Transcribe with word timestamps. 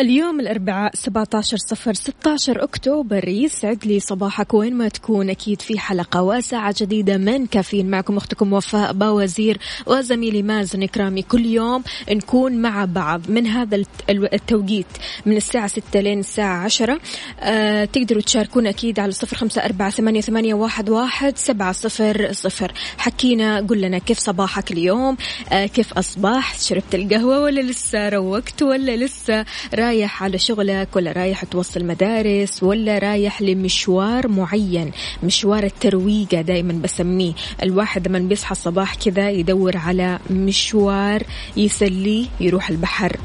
اليوم 0.00 0.40
الأربعاء 0.40 0.94
17 0.94 1.56
صفر 1.56 1.94
16 1.94 2.64
أكتوبر 2.64 3.28
يسعد 3.28 3.86
لي 3.86 4.00
صباحك 4.00 4.54
وين 4.54 4.74
ما 4.74 4.88
تكون. 4.88 5.30
أكيد 5.30 5.62
في 5.62 5.78
حلقة 5.78 6.22
وساعة 6.22 6.74
جديدة 6.80 7.16
من 7.16 7.46
كافيين. 7.46 7.90
معكم 7.90 8.16
أختكم 8.16 8.52
وفاء 8.52 8.92
باوزير 8.92 9.58
وزميلي 9.86 10.42
مازن 10.42 10.82
إكرامي. 10.82 11.22
كل 11.22 11.46
يوم 11.46 11.82
نكون 12.10 12.62
مع 12.62 12.84
بعض 12.84 13.20
من 13.28 13.46
هذا 13.46 13.82
التوقيت 14.10 14.86
من 15.26 15.36
الساعة 15.36 15.66
6 15.66 16.00
لين 16.00 16.18
الساعة 16.18 16.64
10 16.64 17.00
أه 17.40 17.84
تقدروا 17.84 18.22
تشاركونا 18.22 18.70
أكيد 18.70 19.00
على 19.00 19.12
صفر 19.12 19.36
خمسة 19.36 19.64
أربعة 19.64 19.90
ثمانية, 19.90 20.20
ثمانية 20.20 20.54
واحد, 20.54 20.90
واحد 20.90 21.38
سبعة 21.38 21.72
صفر 21.72 22.32
صفر. 22.32 22.72
حكينا 22.98 23.60
قل 23.60 23.80
لنا 23.80 23.98
كيف 23.98 24.18
صباحك 24.18 24.72
اليوم 24.72 25.16
أه 25.52 25.66
كيف 25.66 25.92
أصبحت 25.92 26.60
شربت 26.60 26.94
القهوة 26.94 27.40
ولا 27.40 27.60
لسه 27.60 28.08
روقت 28.08 28.62
ولا 28.62 28.96
لسه؟ 28.96 29.44
على 29.90 30.38
شغلك 30.38 30.88
ولا 30.96 31.12
رايح 31.12 31.44
توصل 31.44 31.84
مدارس 31.84 32.62
ولا 32.62 32.98
رايح 32.98 33.42
لمشوار 33.42 34.28
معين. 34.28 34.90
مشوار 35.22 35.64
الترويقة 35.64 36.40
دايما 36.40 36.72
بسميه. 36.72 37.32
الواحد 37.62 38.08
لما 38.08 38.18
بيصحى 38.18 38.52
الصباح 38.52 38.94
كذا 38.94 39.30
يدور 39.30 39.76
على 39.76 40.18
مشوار 40.30 41.22
يسليه 41.56 42.26
يروح 42.40 42.70
البحر. 42.70 43.16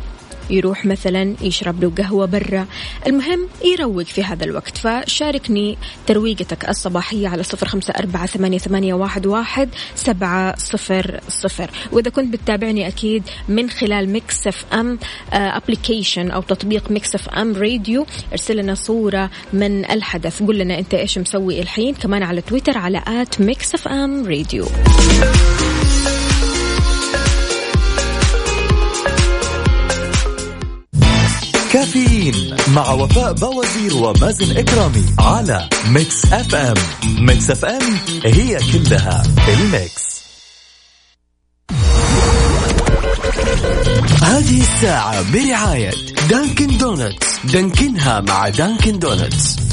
يروح 0.50 0.86
مثلا 0.86 1.36
يشرب 1.42 1.84
له 1.84 1.92
قهوة 1.98 2.26
برا. 2.26 2.66
المهم 3.08 3.48
يروق 3.66 4.06
في 4.06 4.24
هذا 4.24 4.44
الوقت. 4.44 4.78
فشاركني 4.78 5.78
ترويقتك 6.08 6.70
الصباحية 6.70 7.28
على 7.28 7.44
صفر 7.44 7.68
خمسة 7.68 7.94
أربعة 8.00 8.26
ثمانية, 8.26 8.94
واحد 8.94 9.70
سبعة 9.96 10.56
صفر 10.58 11.20
صفر. 11.30 11.70
وإذا 11.92 12.10
كنت 12.10 12.34
بتتابعني 12.34 12.88
أكيد 12.88 13.24
من 13.50 13.70
خلال 13.70 14.10
Mix 14.10 14.48
FM 14.48 15.00
application 15.34 16.32
أو 16.32 16.42
تطبيق 16.42 16.92
Mix 16.92 17.16
FM 17.16 17.56
Radio 17.56 18.06
ارسل 18.32 18.58
لنا 18.58 18.76
صورة 18.76 19.30
من 19.54 19.86
الحدث. 19.92 20.44
قول 20.44 20.58
لنا 20.58 20.80
أنت 20.80 20.94
إيش 20.94 21.18
مسوي 21.18 21.62
الحين. 21.62 21.96
كمان 21.96 22.24
على 22.24 22.42
تويتر 22.42 22.78
على 22.78 23.02
at 23.08 23.42
Mix 23.42 23.74
FM 23.74 24.26
Radio 24.26 24.66
كافيين 31.76 32.56
مع 32.68 32.92
وفاء 32.92 33.34
باوزير 33.34 33.96
ومازن 33.96 34.58
إكرامي 34.58 35.06
على 35.20 35.70
Mix 35.88 36.26
FM. 36.26 36.74
Mix 37.20 37.52
FM 37.52 37.98
هي 38.26 38.60
كلها 38.74 39.24
ال 39.48 39.59
mix. 39.59 40.06
هذه 44.22 44.62
الساعة 44.62 45.32
برعاية 45.34 45.92
Dunkin' 46.30 46.78
Donuts. 46.78 47.40
دانكنها 47.54 48.22
مع 48.22 48.50
Dunkin' 48.50 49.00
Donuts. 49.00 49.65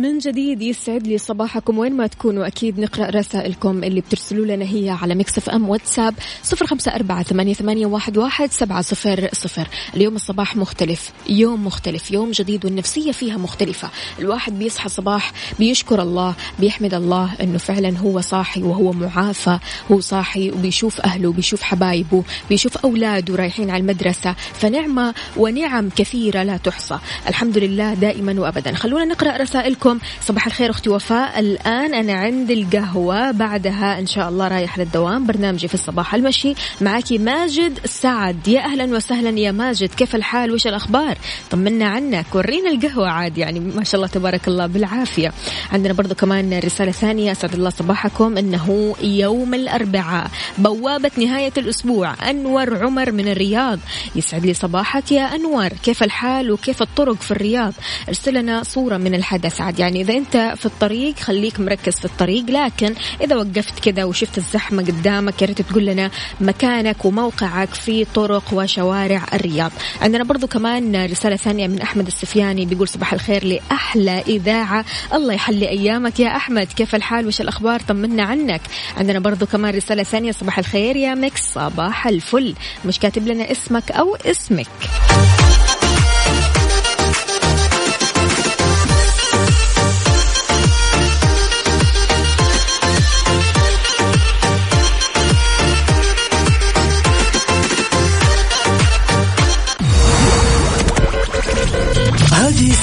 من 0.00 0.18
جديد 0.18 0.62
يسعد 0.62 1.06
لي 1.06 1.18
صباحكم. 1.18 1.78
وين 1.78 1.96
ما 1.96 2.06
تكونوا 2.06 2.46
أكيد 2.46 2.80
نقرأ 2.80 3.10
رسائلكم 3.10 3.84
اللي 3.84 4.00
بترسلوا 4.00 4.46
لنا 4.46 4.64
هي 4.64 4.90
على 4.90 5.14
Mix 5.14 5.50
FM 5.50 5.68
WhatsApp 5.68 6.14
صفر 6.42 6.66
خمسة 6.66 6.94
أربعة 6.94 7.22
ثمانية, 7.22 7.86
واحد, 7.86 8.50
سبعة 8.50 8.82
صفر 8.82 9.28
صفر. 9.32 9.68
اليوم 9.96 10.16
الصباح 10.16 10.56
مختلف 10.56 11.12
يوم 11.28 11.66
مختلف 11.66 12.10
يوم 12.10 12.30
جديد 12.30 12.64
والنفسية 12.64 13.12
فيها 13.12 13.36
مختلفة. 13.36 13.90
الواحد 14.18 14.58
بيصحى 14.58 14.86
الصباح 14.86 15.32
بيشكر 15.58 16.02
الله 16.02 16.34
بيحمد 16.60 16.94
الله 16.94 17.34
أنه 17.40 17.58
فعلا 17.58 17.98
هو 17.98 18.20
صاحي 18.20 18.62
وهو 18.62 18.92
معافى 18.92 19.58
هو 19.92 20.00
صاحي 20.00 20.50
وبيشوف 20.50 21.00
أهله 21.00 21.28
وبيشوف 21.28 21.62
حبايبه 21.62 22.24
بيشوف 22.48 22.76
أولاده 22.76 23.36
رايحين 23.36 23.70
على 23.70 23.80
المدرسة. 23.80 24.32
فنعمة 24.32 25.14
ونعم 25.36 25.88
كثيرة 25.96 26.42
لا 26.42 26.56
تحصى. 26.56 26.98
الحمد 27.28 27.58
لله 27.58 27.94
دائما 27.94 28.40
وأبدا. 28.40 28.74
خلونا 28.74 29.04
نقرأ 29.04 29.36
رسائلكم. 29.36 29.89
صباح 30.20 30.46
الخير 30.46 30.70
أختي 30.70 30.90
وفاء. 30.90 31.38
الآن 31.38 31.94
أنا 31.94 32.12
عند 32.12 32.50
القهوة. 32.50 33.30
بعدها 33.30 33.98
إن 33.98 34.06
شاء 34.06 34.28
الله 34.28 34.48
رايح 34.48 34.78
للدوام. 34.78 35.26
برنامجي 35.26 35.68
في 35.68 35.74
الصباح 35.74 36.14
المشي. 36.14 36.54
معك 36.80 37.12
ماجد 37.12 37.78
سعد. 37.86 38.48
يا 38.48 38.60
أهلا 38.60 38.96
وسهلا. 38.96 39.38
يا 39.38 39.52
ماجد 39.52 39.88
كيف 39.88 40.14
الحال؟ 40.14 40.52
وش 40.52 40.66
الأخبار؟ 40.66 41.18
طمنا 41.50 41.88
عنك. 41.88 42.26
ورينا 42.34 42.70
القهوة 42.70 43.08
عاد. 43.08 43.38
يعني 43.38 43.60
ما 43.60 43.84
شاء 43.84 43.94
الله 43.94 44.06
تبارك 44.06 44.48
الله 44.48 44.66
بالعافية. 44.66 45.32
عندنا 45.72 45.92
برضو 45.92 46.14
كمان 46.14 46.58
رسالة 46.58 46.92
ثانية. 46.92 47.32
أسعد 47.32 47.54
الله 47.54 47.70
صباحكم. 47.70 48.38
أنه 48.38 48.94
يوم 49.02 49.54
الأربعاء 49.54 50.30
بوابة 50.58 51.10
نهاية 51.18 51.52
الأسبوع. 51.58 52.30
أنور 52.30 52.84
عمر 52.84 53.12
من 53.12 53.28
الرياض. 53.28 53.78
يسعد 54.16 54.46
لي 54.46 54.54
صباحك 54.54 55.12
يا 55.12 55.34
أنور. 55.34 55.68
كيف 55.68 56.02
الحال؟ 56.02 56.50
وكيف 56.50 56.82
الطرق 56.82 57.20
في 57.20 57.30
الرياض؟ 57.30 57.72
ارسل 58.08 58.34
لنا 58.34 58.62
صورة 58.62 58.96
من 58.96 59.14
الحدث 59.14 59.60
عاد 59.70 59.78
يعني 59.78 60.00
إذا 60.00 60.14
أنت 60.14 60.54
في 60.56 60.66
الطريق 60.66 61.18
خليك 61.18 61.60
مركز 61.60 61.94
في 61.98 62.04
الطريق 62.04 62.44
لكن 62.50 62.94
إذا 63.20 63.36
وقفت 63.36 63.78
كذا 63.78 64.04
وشفت 64.04 64.38
الزحمة 64.38 64.82
قدامك 64.82 65.42
يا 65.42 65.46
ريت 65.46 65.62
تقول 65.62 65.86
لنا 65.86 66.10
مكانك 66.40 67.04
وموقعك 67.04 67.74
في 67.74 68.04
طرق 68.04 68.44
وشوارع 68.52 69.22
الرياض. 69.32 69.72
عندنا 70.02 70.24
برضو 70.24 70.46
كمان 70.46 71.04
رسالة 71.04 71.36
ثانية 71.36 71.66
من 71.66 71.80
أحمد 71.80 72.06
السفياني 72.06 72.66
بيقول 72.66 72.88
صباح 72.88 73.12
الخير 73.12 73.44
لأحلى 73.44 74.22
إذاعة. 74.28 74.84
الله 75.14 75.34
يحلي 75.34 75.68
أيامك 75.68 76.20
يا 76.20 76.36
أحمد. 76.36 76.66
كيف 76.66 76.94
الحال؟ 76.94 77.26
وش 77.26 77.40
الأخبار؟ 77.40 77.80
طمنا 77.80 78.22
عنك. 78.22 78.60
عندنا 78.96 79.18
برضو 79.18 79.46
كمان 79.46 79.74
رسالة 79.74 80.02
ثانية 80.02 80.32
صباح 80.32 80.58
الخير 80.58 80.96
يا 80.96 81.14
مكس 81.14 81.52
صباح 81.54 82.06
الفل. 82.06 82.54
مش 82.84 82.98
كاتب 82.98 83.28
لنا 83.28 83.52
اسمك 83.52 83.92
أو 83.92 84.16
اسمك. 84.16 84.68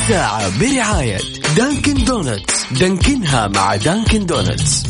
الساعة 0.07 0.59
برعاية 0.59 1.17
Dunkin' 1.57 1.93
Donuts. 1.93 2.65
دانكنها 2.71 3.47
مع 3.47 3.75
Dunkin' 3.75 4.25
Donuts. 4.25 4.83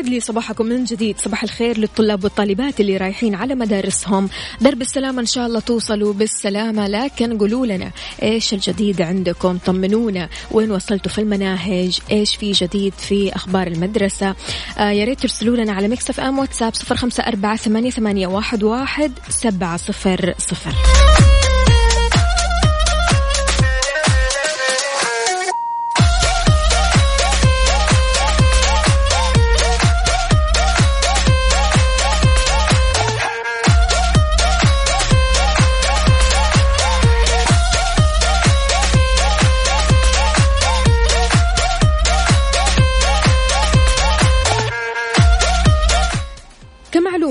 ويسعد 0.00 0.14
لي 0.14 0.20
صباحكم 0.20 0.66
من 0.66 0.84
جديد. 0.84 1.18
صباح 1.18 1.42
الخير 1.42 1.78
للطلاب 1.78 2.24
والطالبات 2.24 2.80
اللي 2.80 2.96
رايحين 2.96 3.34
على 3.34 3.54
مدارسهم. 3.54 4.28
درب 4.60 4.82
السلامة 4.82 5.20
إن 5.20 5.26
شاء 5.26 5.46
الله 5.46 5.60
توصلوا 5.60 6.12
بالسلامة 6.12 6.88
لكن 6.88 7.38
قولوا 7.38 7.66
لنا 7.66 7.90
إيش 8.22 8.54
الجديد 8.54 9.02
عندكم؟ 9.02 9.58
طمنونا. 9.58 10.28
وين 10.50 10.70
وصلتوا 10.70 11.10
في 11.10 11.18
المناهج؟ 11.18 11.98
إيش 12.10 12.36
في 12.36 12.52
جديد 12.52 12.94
في 12.94 13.36
أخبار 13.36 13.66
المدرسة؟ 13.66 14.34
آه 14.78 14.90
يا 14.90 15.04
ريت 15.04 15.20
ترسلوا 15.20 15.56
لنا 15.56 15.72
على 15.72 15.88
مكسف 15.88 16.20
أم 16.20 16.38
واتساب 16.38 16.74
صفر 16.74 16.96
خمسة 16.96 17.22
أربعة 17.22 17.56
ثمانية 17.56 18.26
واحد, 18.26 18.62
واحد 18.62 19.12
سبعة 19.28 19.76
صفر 19.76 20.34
صفر. 20.38 20.74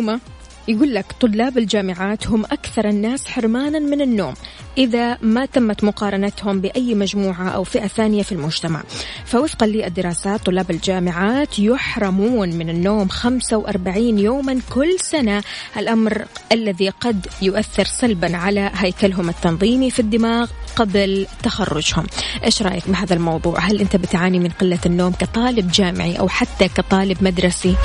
كمعلومة 0.10 0.40
يقول 0.68 0.94
لك 0.94 1.06
طلاب 1.22 1.58
الجامعات 1.58 2.28
هم 2.28 2.46
أكثر 2.46 2.90
الناس 2.90 3.28
حرمانا 3.28 3.80
من 3.80 4.02
النوم 4.02 4.34
إذا 4.78 5.18
ما 5.22 5.46
تمت 5.46 5.84
مقارنتهم 5.84 6.62
بأي 6.62 6.96
مجموعة 6.96 7.50
أو 7.50 7.64
فئة 7.64 7.88
ثانية 7.88 8.24
في 8.24 8.32
المجتمع. 8.32 8.84
فوفقا 9.26 9.68
للدراسات 9.68 10.46
طلاب 10.46 10.72
الجامعات 10.72 11.60
يحرمون 11.60 12.50
من 12.50 12.70
النوم 12.70 13.08
45 13.08 14.20
يوما 14.20 14.60
كل 14.70 15.00
سنة. 15.00 15.44
الأمر 15.78 16.26
الذي 16.52 16.90
قد 16.90 17.28
يؤثر 17.42 17.86
سلبا 17.86 18.38
على 18.38 18.72
هيكلهم 18.74 19.30
التنظيمي 19.30 19.92
في 19.92 20.00
الدماغ 20.00 20.50
قبل 20.76 21.28
تخرجهم. 21.44 22.08
إيش 22.44 22.62
رأيك 22.62 22.90
بهذا 22.90 23.14
الموضوع؟ 23.14 23.60
هل 23.60 23.80
أنت 23.80 23.96
بتعاني 23.96 24.40
من 24.40 24.50
قلة 24.50 24.80
النوم 24.86 25.12
كطالب 25.12 25.72
جامعي 25.72 26.20
أو 26.20 26.28
حتى 26.30 26.68
كطالب 26.68 27.24
مدرسي؟ 27.24 27.76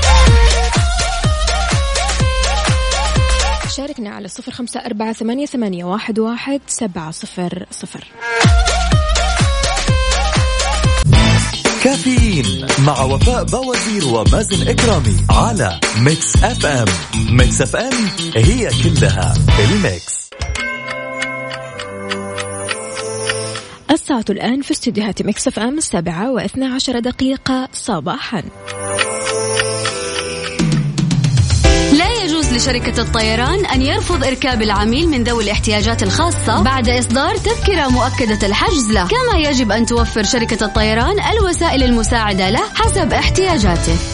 شاركنا 3.77 4.11
على 4.11 4.29
صفر 4.29 4.53
خمسة 4.53 4.81
أربعة 4.81 5.13
ثمانية, 5.13 5.47
ثمانية 5.47 5.85
واحد, 5.85 6.19
واحد 6.19 6.61
سبعة 6.67 7.11
صفر 7.11 7.67
صفر. 7.71 8.05
كافيين 11.85 12.67
مع 12.87 13.03
وفاء 13.03 13.45
باوزير 13.45 14.05
ومازن 14.05 14.69
إكرامي 14.69 15.17
على 15.31 15.81
Mix 15.99 16.37
FM. 16.37 16.87
Mix 17.31 17.63
FM 17.63 17.93
هي 18.37 18.69
كلها 18.69 19.35
ال 19.59 19.73
mix. 19.73 20.31
الساعة 23.91 24.25
الآن 24.31 24.63
في 24.63 24.71
استديوهات 24.71 25.23
Mix 25.23 25.49
FM 25.49 25.79
السابعة 25.79 26.31
واثنى 26.31 26.65
عشر 26.65 26.99
دقيقة. 26.99 27.69
صباحا. 27.73 28.43
لشركة 32.65 33.03
الطيران 33.03 33.67
أن 33.67 33.83
يرفض 33.83 34.25
إركاب 34.25 34.63
العميل 34.63 35.09
من 35.09 35.25
ذوي 35.25 35.45
الاحتياجات 35.45 36.03
الخاصة 36.03 36.63
بعد 36.63 36.89
إصدار 36.89 37.37
تذكرة 37.37 37.89
مؤكدة 37.89 38.47
الحجز 38.47 38.91
له 38.91 39.09
كما 39.09 39.39
يجب 39.39 39.73
أن 39.73 39.87
توفر 39.87 40.23
شركة 40.23 40.65
الطيران 40.65 41.17
الوسائل 41.21 41.83
المساعدة 41.83 42.51
له 42.51 42.63
حسب 42.75 43.13
احتياجاته. 43.13 44.14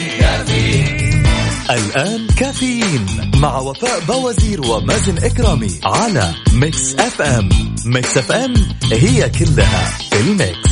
الآن 1.73 2.27
كافيين 2.27 3.31
مع 3.35 3.59
وفاء 3.59 3.99
باوزير 3.99 4.61
ومازن 4.61 5.17
إكرامي 5.17 5.79
على 5.83 6.33
Mix 6.53 6.95
FM. 6.95 7.49
Mix 7.85 8.17
FM 8.17 8.53
هي 8.91 9.29
كلها 9.29 9.97
في 10.11 10.19
ال 10.19 10.29
mix, 10.29 10.71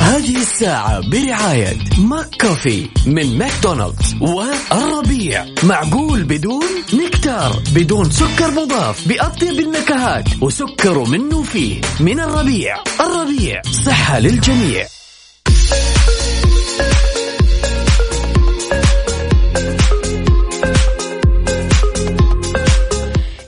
هذه 0.00 0.36
الساعة 0.36 1.00
برعاية 1.10 1.76
McCafé 1.98 2.88
من 3.06 3.38
ماكدونالدز 3.38 4.14
والربيع. 4.20 5.46
معقول 5.62 6.24
بدون 6.24 6.66
نكتار 6.94 7.62
بدون 7.74 8.10
سكر 8.10 8.50
مضاف 8.50 9.08
بأطيب 9.08 9.60
النكهات 9.60 10.28
وسكر 10.40 10.98
منه 11.04 11.42
فيه 11.42 11.80
من 12.00 12.20
الربيع. 12.20 12.76
الربيع 13.00 13.62
صحة 13.86 14.18
للجميع. 14.18 14.86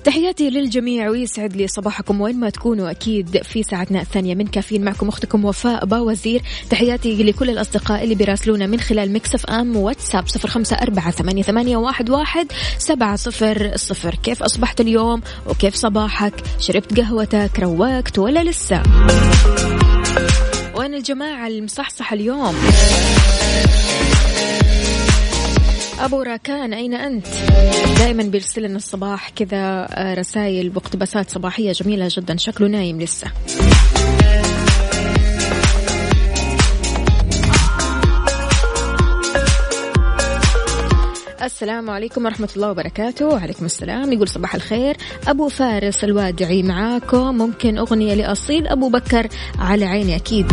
تحياتي 0.04 0.50
للجميع 0.50 1.10
ويسعد 1.10 1.56
لي 1.56 1.68
صباحكم 1.68 2.20
وين 2.20 2.40
ما 2.40 2.50
تكونوا 2.50 2.90
أكيد 2.90 3.42
في 3.42 3.62
ساعتنا 3.62 4.00
الثانية 4.00 4.34
من 4.34 4.46
كافيين. 4.46 4.84
معكم 4.84 5.08
أختكم 5.08 5.44
وفاء 5.44 5.84
باوزير. 5.84 6.42
تحياتي 6.70 7.22
لكل 7.22 7.50
الأصدقاء 7.50 8.04
اللي 8.04 8.14
بيراسلونا 8.14 8.66
من 8.66 8.80
خلال 8.80 9.12
مكسف 9.12 9.46
أم 9.46 9.76
واتساب 9.76 10.28
صفر 10.28 10.48
خمسة 10.48 10.76
أربعة 10.76 11.10
ثمانية, 11.10 11.42
ثمانية 11.42 11.76
واحد, 11.76 12.10
واحد 12.10 12.52
سبعة 12.78 13.16
صفر 13.16 13.72
صفر. 13.76 14.14
كيف 14.14 14.42
أصبحت 14.42 14.80
اليوم؟ 14.80 15.22
وكيف 15.46 15.74
صباحك؟ 15.74 16.34
شربت 16.60 17.00
قهوتك؟ 17.00 17.60
روقت 17.60 18.18
ولا 18.18 18.44
لسه؟ 18.44 18.82
وين 20.76 20.94
الجماعة 20.94 21.46
المصحصح 21.46 22.12
اليوم؟ 22.12 22.54
أبو 26.00 26.22
راكان 26.22 26.72
أين 26.72 26.94
أنت؟ 26.94 27.26
دائما 27.98 28.22
بيرسل 28.22 28.62
لنا 28.62 28.76
الصباح 28.76 29.30
كذا 29.30 29.86
آه، 29.90 30.14
رسائل 30.14 30.72
واقتباسات 30.74 31.30
صباحية 31.30 31.72
جميلة 31.72 32.08
جدا 32.10 32.36
شكله 32.36 32.68
نايم 32.68 33.00
لسه. 33.00 33.26
السلام 41.42 41.90
عليكم 41.90 42.24
ورحمة 42.24 42.48
الله 42.56 42.70
وبركاته. 42.70 43.26
وعليكم 43.26 43.64
السلام. 43.64 44.12
يقول 44.12 44.28
صباح 44.28 44.54
الخير. 44.54 44.96
أبو 45.28 45.48
فارس 45.48 46.04
الوادعي 46.04 46.62
معاكم. 46.62 47.38
ممكن 47.38 47.78
أغنية 47.78 48.14
لأصيل 48.14 48.66
أبو 48.66 48.88
بكر 48.88 49.28
على 49.58 49.84
عيني 49.84 50.16
أكيد. 50.16 50.46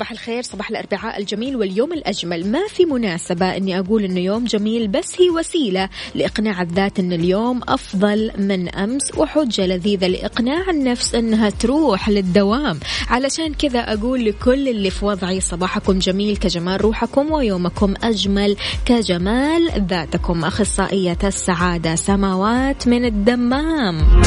صباح 0.00 0.12
الخير 0.12 0.42
صباح 0.42 0.70
الأربعاء 0.70 1.20
الجميل 1.20 1.56
واليوم 1.56 1.92
الأجمل. 1.92 2.46
ما 2.46 2.66
في 2.68 2.84
مناسبة 2.84 3.56
أني 3.56 3.78
أقول 3.78 4.04
أنه 4.04 4.20
يوم 4.20 4.44
جميل 4.44 4.88
بس 4.88 5.20
هي 5.20 5.30
وسيلة 5.30 5.88
لإقناع 6.14 6.62
الذات 6.62 6.98
أن 6.98 7.12
اليوم 7.12 7.60
أفضل 7.68 8.30
من 8.38 8.68
أمس 8.68 9.02
وحجة 9.16 9.66
لذيذة 9.66 10.06
لإقناع 10.06 10.70
النفس 10.70 11.14
أنها 11.14 11.50
تروح 11.50 12.08
للدوام. 12.08 12.80
علشان 13.08 13.54
كذا 13.54 13.80
أقول 13.80 14.24
لكل 14.24 14.68
اللي 14.68 14.90
في 14.90 15.04
وضعي 15.04 15.40
صباحكم 15.40 15.98
جميل 15.98 16.36
كجمال 16.36 16.80
روحكم 16.80 17.32
ويومكم 17.32 17.94
أجمل 18.02 18.56
كجمال 18.86 19.86
ذاتكم. 19.90 20.44
أخصائية 20.44 21.18
السعادة 21.24 21.94
سماوات 21.94 22.88
من 22.88 23.04
الدمام. 23.04 24.22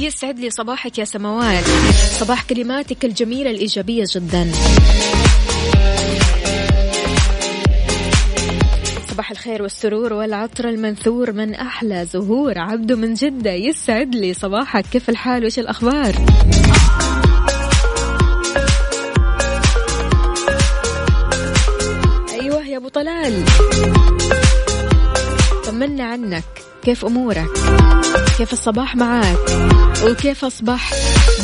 يسعد 0.00 0.38
لي 0.38 0.50
صباحك 0.50 0.98
يا 0.98 1.04
سماوات 1.04 1.64
صباح 2.18 2.42
كلماتك 2.42 3.04
الجميلة 3.04 3.50
الإيجابية 3.50 4.04
جدا. 4.14 4.50
صباح 9.10 9.30
الخير 9.30 9.62
والسرور 9.62 10.12
والعطر 10.12 10.68
المنثور 10.68 11.32
من 11.32 11.54
أحلى 11.54 12.06
زهور 12.12 12.58
عبده 12.58 12.96
من 12.96 13.14
جدة. 13.14 13.50
يسعد 13.50 14.14
لي 14.14 14.34
صباحك. 14.34 14.84
كيف 14.86 15.08
الحال؟ 15.08 15.42
وإيش 15.42 15.58
الأخبار؟ 15.58 16.14
أيوه 22.30 22.66
يا 22.66 22.76
أبو 22.76 22.88
طلال. 22.88 23.44
طمنا 25.66 26.04
عنك. 26.04 26.44
كيف 26.84 27.04
أمورك؟ 27.04 28.01
كيف 28.38 28.52
الصباح 28.52 28.96
معك 28.96 29.36
وكيف 30.04 30.44
أصبح 30.44 30.90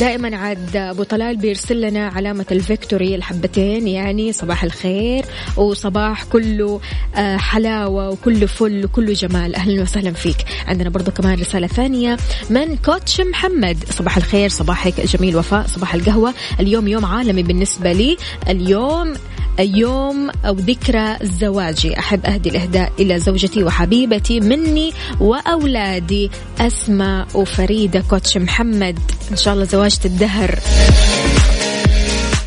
دائما 0.00 0.36
عاد 0.36 0.76
أبو 0.76 1.02
طلال 1.02 1.36
بيرسل 1.36 1.80
لنا 1.80 2.08
علامة 2.08 2.46
ال 2.52 2.60
victory 2.60 3.14
الحبتين 3.14 3.88
يعني 3.88 4.32
صباح 4.32 4.64
الخير 4.64 5.24
وصباح 5.56 6.24
كله 6.24 6.80
آه، 7.16 7.36
حلاوة 7.36 8.10
وكله 8.10 8.46
فل 8.46 8.84
وكله 8.84 9.12
جمال. 9.12 9.54
أهلا 9.54 9.82
وسهلا 9.82 10.12
فيك. 10.12 10.36
عندنا 10.66 10.90
برضو 10.90 11.10
كمان 11.10 11.38
رسالة 11.40 11.66
ثانية 11.66 12.16
من 12.50 12.76
coach 12.76 13.20
محمد. 13.20 13.84
صباح 13.90 14.16
الخير 14.16 14.48
صباحك 14.48 15.00
جميل 15.00 15.36
وفاء 15.36 15.66
صباح 15.66 15.94
القهوة. 15.94 16.34
اليوم 16.60 16.88
يوم 16.88 17.04
عالمي 17.04 17.42
بالنسبة 17.42 17.92
لي. 17.92 18.16
اليوم 18.48 19.14
يوم 19.58 20.30
أو 20.44 20.54
ذكرى 20.54 21.16
زواجي. 21.22 21.98
أحب 21.98 22.26
أهدي 22.26 22.48
الإهداء 22.48 22.92
إلى 22.98 23.20
زوجتي 23.20 23.64
وحبيبتي 23.64 24.40
مني 24.40 24.92
وأولادي 25.20 26.30
أسماء 26.60 27.26
وفريدة 27.34 28.02
كوتش 28.10 28.36
محمد. 28.36 28.98
إن 29.30 29.36
شاء 29.36 29.54
الله 29.54 29.64
زواجة 29.78 30.04
الدهر 30.04 30.58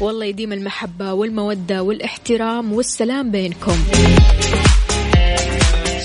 والله 0.01 0.25
يديم 0.25 0.53
المحبة 0.53 1.13
والمودة 1.13 1.83
والاحترام 1.83 2.73
والسلام 2.73 3.31
بينكم. 3.31 3.77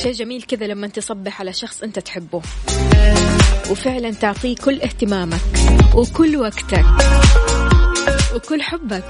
شيء 0.02 0.12
جميل 0.12 0.42
كذا 0.42 0.66
لما 0.66 0.86
تصبح 0.86 1.40
على 1.40 1.52
شخص 1.52 1.82
أنت 1.82 1.98
تحبه. 1.98 2.42
وفعلا 3.70 4.10
تعطيه 4.10 4.54
كل 4.56 4.80
اهتمامك 4.80 5.40
وكل 5.94 6.36
وقتك 6.36 6.84
وكل 8.34 8.62
حبك. 8.62 9.04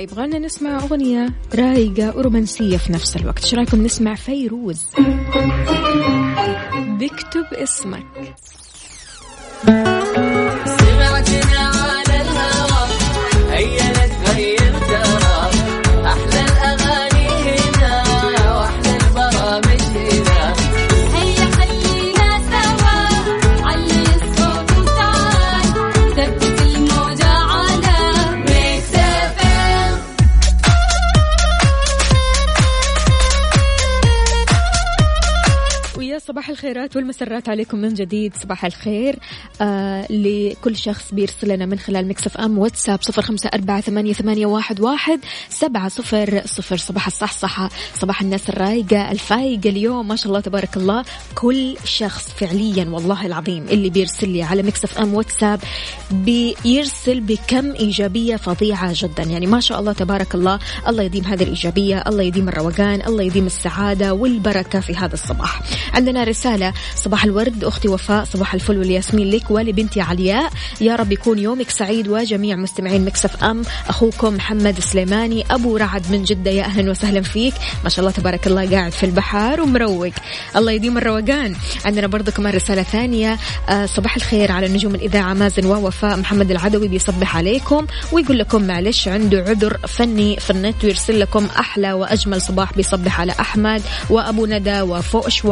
كذا 0.00 0.12
يبغالنا 0.12 0.38
نسمع 0.38 0.78
أغنية 0.78 1.28
رايقة 1.54 2.16
ورومانسية 2.16 2.76
في 2.76 2.92
نفس 2.92 3.16
الوقت. 3.16 3.44
إيش 3.44 3.54
رأيكم 3.54 3.84
نسمع 3.84 4.14
فيروز؟ 4.14 4.86
بكتب 6.98 7.44
اسمك. 7.52 8.34
صباح 36.30 36.48
الخيرات 36.48 36.96
والمسرات 36.96 37.48
عليكم 37.48 37.78
من 37.78 37.94
جديد. 37.94 38.34
صباح 38.36 38.64
الخير. 38.64 39.18
آه 39.60 40.06
لكل 40.12 40.76
شخص 40.76 41.14
بيرسل 41.14 41.48
لنا 41.48 41.66
من 41.66 41.78
خلال 41.78 42.08
Mix 42.08 42.36
FM 42.36 42.58
واتساب 42.58 43.02
صفر 43.02 43.22
خمسة 43.22 43.50
أربعة 43.54 43.80
ثمانية, 43.80 44.12
ثمانية 44.12 44.46
واحد, 44.46 44.80
واحد 44.80 45.20
سبعة 45.48 45.88
صفر 45.88 46.42
صفر 46.46 46.76
صباح 46.76 47.06
الصحصحة 47.06 47.70
صباح 47.94 48.22
الناس 48.22 48.48
الرايقة 48.48 49.10
الفايقة 49.10 49.70
اليوم. 49.70 50.08
ما 50.08 50.16
شاء 50.16 50.26
الله 50.26 50.40
تبارك 50.40 50.76
الله. 50.76 51.04
كل 51.34 51.76
شخص 51.84 52.28
فعليا 52.28 52.84
والله 52.84 53.26
العظيم 53.26 53.64
اللي 53.68 53.90
بيرسل 53.90 54.28
لي 54.28 54.42
على 54.42 54.62
Mix 54.62 54.98
FM 54.98 55.14
واتساب 55.14 55.60
بيرسل 56.10 57.20
بكم 57.20 57.72
إيجابية 57.72 58.36
فظيعة 58.36 58.92
جدا. 58.94 59.22
يعني 59.22 59.46
ما 59.46 59.60
شاء 59.60 59.80
الله 59.80 59.92
تبارك 59.92 60.34
الله. 60.34 60.58
الله 60.88 61.02
يديم 61.02 61.24
هذه 61.24 61.42
الإيجابية 61.42 62.04
الله 62.06 62.22
يديم 62.22 62.48
الروقان 62.48 63.02
الله 63.06 63.22
يديم 63.22 63.46
السعادة 63.46 64.12
والبركة 64.14 64.80
في 64.80 64.94
هذا 64.94 65.14
الصباح. 65.14 65.62
عندنا 65.94 66.24
رسالة. 66.24 66.72
صباح 66.96 67.24
الورد 67.24 67.64
أختي 67.64 67.88
وفاء. 67.88 68.24
صباح 68.24 68.54
الفل 68.54 68.78
والياسمين 68.78 69.30
لك 69.30 69.50
ولبنتي 69.50 70.00
علياء. 70.00 70.52
يا 70.80 70.96
رب 70.96 71.12
يكون 71.12 71.38
يومك 71.38 71.70
سعيد 71.70 72.08
وجميع 72.08 72.56
مستمعين 72.56 73.04
مكسف 73.04 73.44
أم. 73.44 73.62
أخوكم 73.88 74.34
محمد 74.34 74.80
سليماني 74.80 75.44
أبو 75.50 75.76
رعد 75.76 76.02
من 76.10 76.22
جدة. 76.22 76.50
يا 76.50 76.64
أهلا 76.64 76.90
وسهلا 76.90 77.20
فيك. 77.20 77.54
ما 77.84 77.90
شاء 77.90 78.00
الله 78.00 78.10
تبارك 78.10 78.46
الله 78.46 78.70
قاعد 78.70 78.92
في 78.92 79.06
البحر 79.06 79.60
ومروق. 79.60 80.12
الله 80.56 80.72
يديم 80.72 80.98
الروقان. 80.98 81.56
عندنا 81.84 82.06
برضو 82.06 82.30
كمان 82.30 82.54
رسالة 82.54 82.82
ثانية. 82.82 83.38
آه، 83.68 83.86
صباح 83.86 84.16
الخير 84.16 84.52
على 84.52 84.68
نجوم 84.68 84.94
الإذاعة 84.94 85.34
مازن 85.34 85.66
ووفاء. 85.66 86.16
محمد 86.16 86.50
العدوي 86.50 86.88
بيصبح 86.88 87.36
عليكم 87.36 87.86
ويقول 88.12 88.38
لكم 88.38 88.62
معلش 88.62 89.08
عنده 89.08 89.44
عذر 89.48 89.76
فني 89.88 90.40
في 90.40 90.50
النت 90.50 90.84
ويرسل 90.84 91.20
لكم 91.20 91.48
أحلى 91.58 91.92
وأجمل 91.92 92.42
صباح 92.42 92.72
بيصبح 92.72 93.20
على 93.20 93.32
أحمد 93.40 93.82
وأبو 94.10 94.46
ندى 94.46 94.80
وفوش 94.80 95.44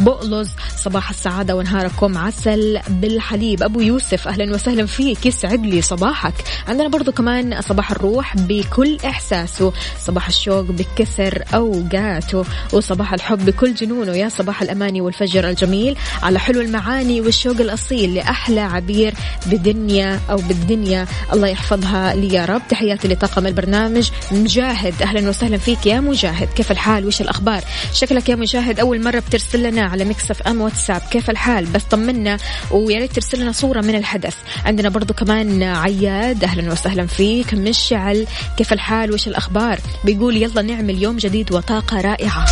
وبؤلز 0.00 0.50
صباح 0.76 1.10
السعادة 1.10 1.56
ونهاركم 1.56 2.18
عسل 2.18 2.80
بالحليب. 2.88 3.62
أبو 3.62 3.80
يوسف 3.80 4.28
أهلا 4.28 4.54
وسهلا 4.54 4.86
فيك 4.86 5.26
يسعد 5.26 5.66
لي 5.66 5.82
صباحك. 5.82 6.34
عندنا 6.68 6.88
برضو 6.88 7.12
كمان 7.12 7.60
صباح 7.60 7.90
الروح 7.90 8.36
بكل 8.36 8.98
إحساسه 9.04 9.72
صباح 10.00 10.28
الشوق 10.28 10.60
بكثر 10.60 11.44
أوقاته 11.54 12.44
وصباح 12.72 13.12
الحب 13.12 13.46
بكل 13.46 13.74
جنونه. 13.74 14.12
يا 14.12 14.28
صباح 14.28 14.62
الأماني 14.62 15.00
والفجر 15.00 15.48
الجميل 15.48 15.96
على 16.22 16.38
حلو 16.38 16.60
المعاني 16.60 17.20
والشوق 17.20 17.60
الأصيل 17.60 18.14
لأحلى 18.14 18.60
عبير 18.60 19.14
بدنيا 19.46 20.20
أو 20.30 20.36
بالدنيا. 20.36 21.06
الله 21.32 21.48
يحفظها 21.48 22.14
لي 22.14 22.34
يا 22.34 22.44
رب. 22.44 22.62
تحياتي 22.68 23.08
لطاقم 23.08 23.46
البرنامج 23.46 24.10
مجاهد. 24.32 25.02
أهلا 25.02 25.28
وسهلا 25.28 25.56
فيك 25.56 25.86
يا 25.86 26.00
مجاهد. 26.00 26.48
كيف 26.56 26.70
الحال؟ 26.70 27.06
وش 27.06 27.20
الأخبار؟ 27.20 27.64
شكلك 27.92 28.28
يا 28.28 28.36
مجاهد 28.36 28.80
أول 28.80 29.02
مرة 29.02 29.18
بترسل 29.18 29.62
لنا 29.72 29.82
على 29.82 30.04
مكسف 30.04 30.42
أم 30.42 30.60
واتساب. 30.60 31.02
كيف 31.10 31.30
الحال؟ 31.30 31.66
بس 31.66 31.82
طمنا 31.82 32.38
ويا 32.70 32.98
ريت 32.98 33.12
ترسل 33.12 33.40
لنا 33.40 33.52
صورة 33.52 33.80
من 33.80 33.94
الحدث. 33.94 34.36
عندنا 34.64 34.88
برضو 34.88 35.14
كمان 35.14 35.62
عياد 35.62 36.44
أهلا 36.44 36.72
وسهلا 36.72 37.06
فيك. 37.06 37.54
مشعل 37.54 38.26
كيف 38.56 38.72
الحال؟ 38.72 39.12
وش 39.12 39.28
الأخبار؟ 39.28 39.80
بيقول 40.04 40.36
يلا 40.36 40.62
نعمل 40.62 41.02
يوم 41.02 41.16
جديد 41.16 41.52
وطاقة 41.52 42.00
رائعة. 42.00 42.46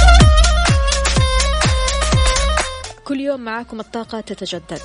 كل 3.04 3.20
يوم 3.20 3.40
معاكم 3.40 3.80
الطاقة 3.80 4.20
تتجدد. 4.20 4.80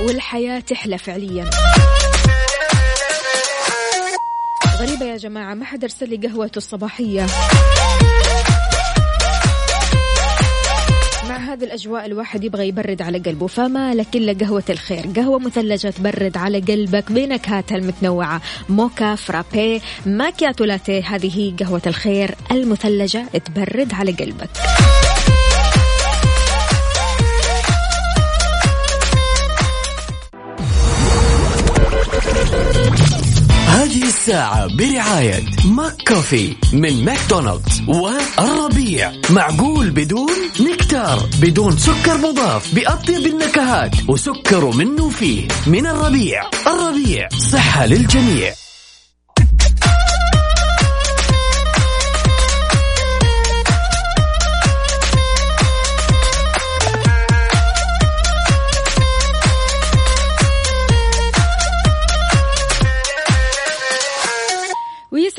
والحياة 0.00 0.60
تحلى 0.60 0.98
فعليا. 0.98 1.50
غريبة 4.80 5.06
يا 5.06 5.16
جماعة 5.16 5.54
ما 5.54 5.64
حد 5.64 5.84
أرسل 5.84 6.08
لي 6.08 6.28
قهوته 6.28 6.58
الصباحية. 6.58 7.26
هذه 11.60 11.66
الأجواء 11.66 12.06
الواحد 12.06 12.44
يبغى 12.44 12.68
يبرد 12.68 13.02
على 13.02 13.18
قلبه 13.18 13.46
فما 13.46 13.94
لك 13.94 14.16
إلا 14.16 14.32
قهوة 14.32 14.62
الخير. 14.70 15.06
قهوة 15.16 15.38
مثلجة 15.38 15.88
تبرد 15.88 16.36
على 16.36 16.60
قلبك 16.60 17.12
بنكهاتها 17.12 17.76
المتنوعة. 17.76 18.42
موكا 18.68 19.14
فرابي 19.14 19.80
ماكياتو 20.06 20.64
لاتيه 20.64 21.02
هذه 21.14 21.54
قهوة 21.60 21.82
الخير 21.86 22.34
المثلجة 22.50 23.26
تبرد 23.44 23.94
على 23.94 24.12
قلبك. 24.12 24.50
الساعة 34.20 34.76
برعاية 34.76 35.46
McCoffee 35.64 36.56
من 36.72 37.04
ماكدونالدز 37.04 37.82
والربيع. 37.88 39.12
معقول 39.30 39.90
بدون 39.90 40.32
نكتار 40.60 41.28
بدون 41.42 41.76
سكر 41.78 42.18
مضاف 42.18 42.74
بأطيب 42.74 43.26
النكهات 43.26 44.08
وسكره 44.08 44.70
منه 44.76 45.08
وفيه 45.08 45.48
من 45.66 45.86
الربيع. 45.86 46.42
الربيع 46.66 47.28
صحة 47.52 47.86
للجميع. 47.86 48.59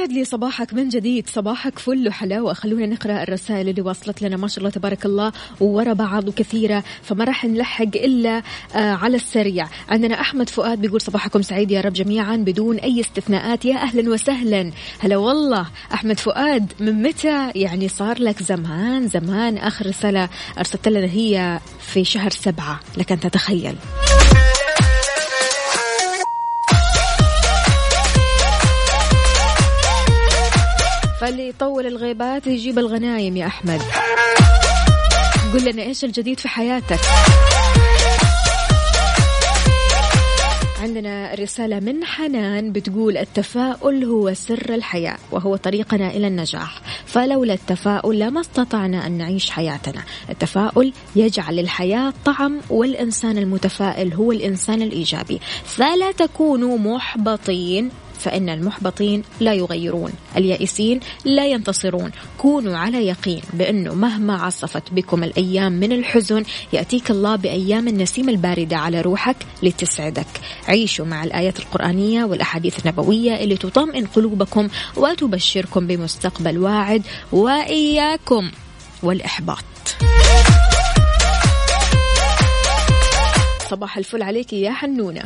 ويسعد 0.01 0.17
لي 0.17 0.25
صباحك 0.25 0.73
من 0.73 0.89
جديد. 0.89 1.29
صباحك 1.29 1.79
فل 1.79 2.07
وحلاوة. 2.07 2.53
خلونا 2.53 2.85
نقرأ 2.85 3.23
الرسائل 3.23 3.69
اللي 3.69 3.81
وصلت 3.81 4.21
لنا. 4.21 4.37
ما 4.37 4.47
شاء 4.47 4.59
الله 4.59 4.69
تبارك 4.69 5.05
الله 5.05 5.31
ورا 5.59 5.93
بعض 5.93 6.27
وكثيرة 6.27 6.83
فما 7.03 7.23
راح 7.23 7.45
نلحق 7.45 7.95
إلا 7.95 8.41
آه 8.75 8.93
على 8.93 9.15
السريع. 9.15 9.67
عندنا 9.89 10.21
أحمد 10.21 10.49
فؤاد 10.49 10.81
بيقول 10.81 11.01
صباحكم 11.01 11.41
سعيد 11.41 11.71
يا 11.71 11.81
رب 11.81 11.93
جميعا 11.93 12.35
بدون 12.35 12.77
أي 12.77 13.01
استثناءات. 13.01 13.65
يا 13.65 13.75
أهلا 13.75 14.09
وسهلا. 14.09 14.71
هلا 14.99 15.17
والله 15.17 15.67
أحمد 15.93 16.19
فؤاد 16.19 16.73
من 16.79 17.03
متى 17.03 17.51
يعني 17.55 17.87
صار 17.87 18.21
لك 18.21 18.43
زمان 18.43 19.07
زمان 19.07 19.57
آخر 19.57 19.87
رسالة 19.87 20.29
أرسلت 20.57 20.87
لنا 20.87 21.07
هي 21.07 21.59
في 21.79 22.03
شهر 22.03 22.29
سبعة؟ 22.29 22.79
لك 22.97 23.11
أن 23.11 23.19
تتخيل. 23.19 23.75
فاللي 31.21 31.49
يطول 31.49 31.87
الغيبات 31.87 32.47
يجيب 32.47 32.79
الغنايم 32.79 33.37
يا 33.37 33.45
أحمد. 33.47 33.81
قل 35.53 35.71
لنا 35.71 35.83
إيش 35.83 36.03
الجديد 36.03 36.39
في 36.39 36.47
حياتك؟ 36.47 36.99
عندنا 40.81 41.35
رسالة 41.35 41.79
من 41.79 42.05
حنان 42.05 42.71
بتقول 42.71 43.17
التفاؤل 43.17 44.03
هو 44.03 44.33
سر 44.33 44.73
الحياة 44.73 45.17
وهو 45.31 45.55
طريقنا 45.55 46.09
إلى 46.09 46.27
النجاح. 46.27 46.81
فلولا 47.05 47.53
التفاؤل 47.53 48.19
لما 48.19 48.41
استطعنا 48.41 49.07
أن 49.07 49.11
نعيش 49.11 49.49
حياتنا. 49.49 50.01
التفاؤل 50.29 50.93
يجعل 51.15 51.59
الحياة 51.59 52.13
طعم 52.25 52.59
والإنسان 52.69 53.37
المتفائل 53.37 54.13
هو 54.13 54.31
الإنسان 54.31 54.81
الإيجابي. 54.81 55.39
فلا 55.65 56.11
تكونوا 56.11 56.77
محبطين 56.77 57.89
فإن 58.21 58.49
المحبطين 58.49 59.23
لا 59.39 59.53
يغيرون 59.53 60.11
اليائسين 60.37 60.99
لا 61.25 61.47
ينتصرون. 61.47 62.11
كونوا 62.37 62.77
على 62.77 63.07
يقين 63.07 63.41
بأنه 63.53 63.93
مهما 63.93 64.41
عصفت 64.41 64.83
بكم 64.91 65.23
الأيام 65.23 65.71
من 65.71 65.91
الحزن 65.91 66.43
يأتيك 66.73 67.11
الله 67.11 67.35
بأيام 67.35 67.87
النسيم 67.87 68.29
الباردة 68.29 68.77
على 68.77 69.01
روحك 69.01 69.35
لتسعدك. 69.63 70.27
عيشوا 70.67 71.05
مع 71.05 71.23
الآيات 71.23 71.59
القرآنية 71.59 72.23
والأحاديث 72.23 72.79
النبوية 72.79 73.35
اللي 73.35 73.57
تطمئن 73.57 74.05
قلوبكم 74.05 74.67
وتبشركم 74.97 75.87
بمستقبل 75.87 76.57
واعد. 76.57 77.03
وإياكم 77.31 78.51
والإحباط. 79.03 79.63
صباح 83.69 83.97
الفل 83.97 84.23
عليك 84.23 84.53
يا 84.53 84.71
حنونة. 84.71 85.23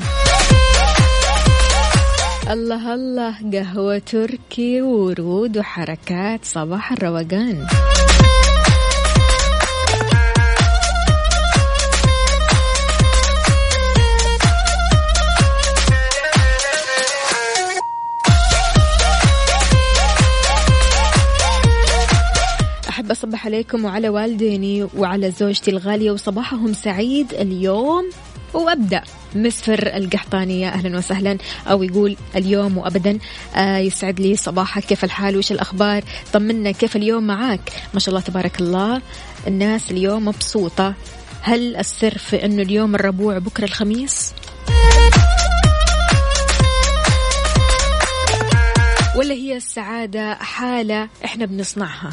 الله 2.46 2.94
الله 2.94 3.36
قهوة 3.54 3.98
تركي 3.98 4.82
ورود 4.82 5.58
وحركات 5.58 6.46
صباح 6.46 6.92
الروقان. 6.92 7.66
أحب 22.90 23.12
أصبح 23.12 23.46
عليكم 23.46 23.86
وعلى 23.86 24.10
والديني 24.10 24.88
وعلى 24.98 25.32
زوجتي 25.32 25.72
الغالية 25.72 26.12
وصباحهم 26.12 26.74
سعيد 26.74 27.34
اليوم. 27.34 28.10
وأبدأ 28.56 29.02
مسفر 29.36 29.96
القحطانية 29.98 30.70
أهلا 30.70 30.98
وسهلا. 30.98 31.38
أو 31.68 31.84
يقول 31.84 32.18
اليوم 32.36 32.78
وأبدا. 32.78 33.20
آه 33.56 33.78
يسعد 33.78 34.20
لي 34.20 34.36
صباحك. 34.36 34.84
كيف 34.84 35.04
الحال؟ 35.04 35.38
وش 35.38 35.52
الأخبار؟ 35.52 36.04
طمنا. 36.34 36.72
كيف 36.72 36.96
اليوم 36.96 37.28
معاك؟ 37.28 37.72
ما 37.94 38.00
شاء 38.00 38.10
الله 38.10 38.22
تبارك 38.26 38.62
الله. 38.62 39.02
الناس 39.48 39.92
اليوم 39.92 40.26
مبسوطة. 40.26 40.94
هل 41.42 41.76
السر 41.76 42.18
في 42.18 42.46
أنه 42.46 42.62
اليوم 42.62 42.96
الربوع 42.96 43.38
بكرة 43.38 43.66
الخميس؟ 43.66 44.34
ولا 49.16 49.34
هي 49.34 49.58
السعادة 49.58 50.34
حالة 50.34 51.10
إحنا 51.26 51.46
بنصنعها؟ 51.46 52.12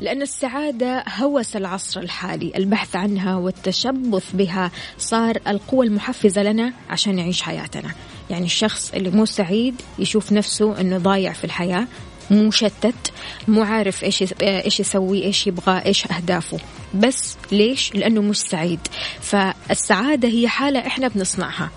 لأن 0.00 0.22
السعادة 0.22 1.04
هوس 1.18 1.56
العصر 1.56 2.00
الحالي. 2.00 2.52
البحث 2.56 2.96
عنها 2.96 3.36
والتشبث 3.36 4.24
بها 4.34 4.70
صار 4.98 5.38
القوة 5.48 5.84
المحفزة 5.84 6.42
لنا 6.42 6.72
عشان 6.90 7.16
نعيش 7.16 7.42
حياتنا. 7.42 7.90
يعني 8.30 8.44
الشخص 8.44 8.92
اللي 8.94 9.10
مو 9.10 9.24
سعيد 9.24 9.82
يشوف 9.98 10.32
نفسه 10.32 10.80
أنه 10.80 10.98
ضايع 10.98 11.32
في 11.32 11.44
الحياة 11.44 11.86
مشتت 12.30 13.12
مو 13.48 13.62
عارف 13.62 14.04
إيش 14.04 14.24
إيش 14.42 14.80
يسوي 14.80 15.24
إيش 15.24 15.46
يبغى 15.46 15.82
إيش 15.86 16.06
أهدافه. 16.06 16.58
بس 16.94 17.36
ليش؟ 17.52 17.94
لأنه 17.94 18.22
مش 18.22 18.38
سعيد. 18.40 18.80
فالسعادة 19.20 20.28
هي 20.28 20.48
حالة 20.48 20.86
إحنا 20.86 21.08
بنصنعها. 21.08 21.70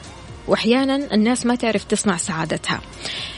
وأحيانا 0.49 0.95
الناس 1.13 1.45
ما 1.45 1.55
تعرف 1.55 1.83
تصنع 1.83 2.17
سعادتها. 2.17 2.81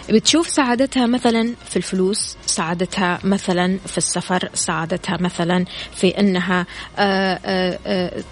بتشوف 0.09 0.49
سعادتها 0.49 1.05
مثلا 1.05 1.53
في 1.69 1.77
الفلوس 1.77 2.37
سعادتها 2.45 3.19
مثلا 3.23 3.79
في 3.87 3.97
السفر 3.97 4.49
سعادتها 4.53 5.17
مثلا 5.21 5.65
في 5.95 6.19
إنها 6.19 6.65
آآ 6.97 7.39
آآ 7.45 8.23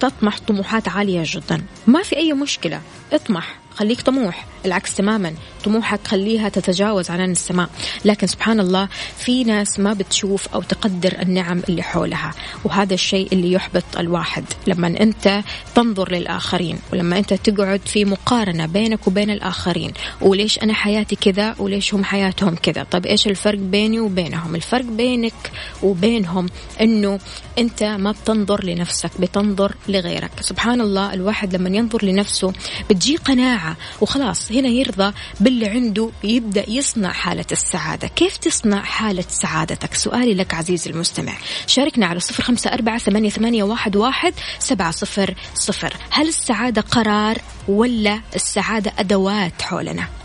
تطمح 0.00 0.38
طموحات 0.38 0.88
عالية 0.88 1.22
جدا. 1.24 1.62
ما 1.86 2.02
في 2.02 2.16
أي 2.16 2.32
مشكلة. 2.32 2.80
اطمح 3.12 3.58
خليك 3.74 4.00
طموح. 4.00 4.46
العكس 4.66 4.94
تماما. 4.94 5.34
طموحك 5.64 6.06
خليها 6.06 6.48
تتجاوز 6.48 7.10
عنان 7.10 7.30
السماء. 7.30 7.68
لكن 8.04 8.26
سبحان 8.26 8.60
الله 8.60 8.88
في 9.18 9.44
ناس 9.44 9.80
ما 9.80 9.92
بتشوف 9.92 10.48
أو 10.48 10.62
تقدر 10.62 11.16
النعم 11.22 11.62
اللي 11.68 11.82
حولها. 11.82 12.34
وهذا 12.64 12.94
الشيء 12.94 13.28
اللي 13.32 13.52
يحبط 13.52 13.84
الواحد. 13.98 14.44
لما 14.66 14.86
أنت 15.00 15.42
تنظر 15.74 16.12
للآخرين 16.12 16.78
ولما 16.92 17.18
أنت 17.18 17.34
تقعد 17.34 17.80
في 17.86 18.04
مقارنة 18.04 18.66
بينك 18.66 19.06
وبين 19.06 19.30
الآخرين. 19.30 19.92
وليش 20.20 20.58
أنا 20.58 20.72
حياتي 20.74 21.16
كذا؟ 21.16 21.54
وليش 21.58 21.94
هم 21.94 22.04
حياتهم 22.04 22.54
كذا؟ 22.54 22.82
طب 22.82 23.06
إيش 23.06 23.26
الفرق 23.26 23.58
بيني 23.58 24.00
وبينهم؟ 24.00 24.54
الفرق 24.54 24.84
بينك 24.84 25.50
وبينهم 25.82 26.46
أنه 26.80 27.18
أنت 27.58 27.82
ما 27.82 28.12
بتنظر 28.12 28.64
لنفسك 28.64 29.10
بتنظر 29.20 29.74
لغيرك. 29.88 30.30
سبحان 30.40 30.80
الله 30.80 31.14
الواحد 31.14 31.56
لما 31.56 31.76
ينظر 31.76 32.04
لنفسه 32.04 32.52
بتجي 32.90 33.16
قناعة. 33.16 33.76
وخلاص 34.00 34.47
هنا 34.52 34.68
يرضى 34.68 35.12
باللي 35.40 35.68
عنده 35.68 36.10
يبدأ 36.24 36.70
يصنع 36.70 37.12
حالة 37.12 37.44
السعادة. 37.52 38.08
كيف 38.08 38.36
تصنع 38.36 38.82
حالة 38.82 39.24
سعادتك؟ 39.28 39.94
سؤالي 39.94 40.34
لك 40.34 40.54
عزيزي 40.54 40.90
المستمع. 40.90 41.32
شاركنا 41.66 42.06
على 42.06 42.20
صفر 42.20 42.42
خمسة 42.42 42.72
أربعة 42.72 42.98
ثمانية, 42.98 43.30
ثمانية 43.30 43.62
واحد, 43.62 43.96
واحد 43.96 44.34
سبعة 44.58 44.90
صفر 44.90 45.34
صفر. 45.54 45.94
هل 46.10 46.28
السعادة 46.28 46.80
قرار 46.80 47.38
ولا 47.68 48.20
السعادة 48.34 48.92
أدوات 48.98 49.62
حولنا؟ 49.62 50.17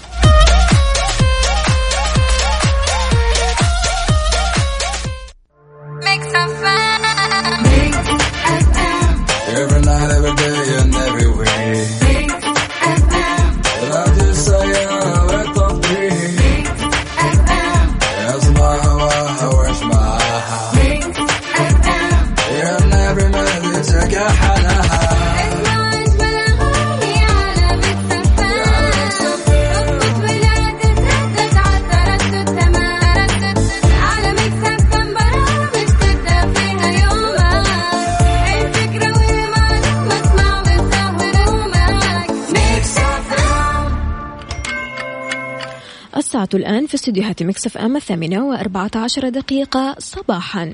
في 46.94 47.00
استديوهات 47.00 47.44
Mix 47.44 47.78
FM 47.78 47.96
الثامنة 47.96 48.46
وأربعة 48.46 48.92
عشر 48.96 49.30
دقيقة 49.30 49.96
صباحا. 50.00 50.74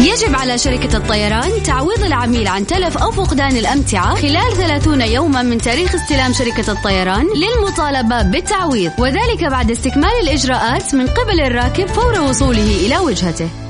يجب 0.00 0.34
على 0.34 0.58
شركة 0.58 0.96
الطيران 0.96 1.62
تعويض 1.62 2.04
العميل 2.04 2.48
عن 2.48 2.66
تلف 2.66 2.98
أو 2.98 3.10
فقدان 3.10 3.56
الأمتعة 3.56 4.14
خلال 4.14 4.56
30 4.56 5.00
يوما 5.00 5.42
من 5.42 5.58
تاريخ 5.58 5.94
استلام 5.94 6.32
شركة 6.32 6.72
الطيران 6.72 7.26
للمطالبة 7.36 8.22
بالتعويض 8.22 8.92
وذلك 8.98 9.44
بعد 9.44 9.70
استكمال 9.70 10.12
الإجراءات 10.22 10.94
من 10.94 11.06
قبل 11.06 11.40
الراكب 11.40 11.86
فور 11.86 12.20
وصوله 12.20 12.86
إلى 12.86 12.98
وجهته. 12.98 13.69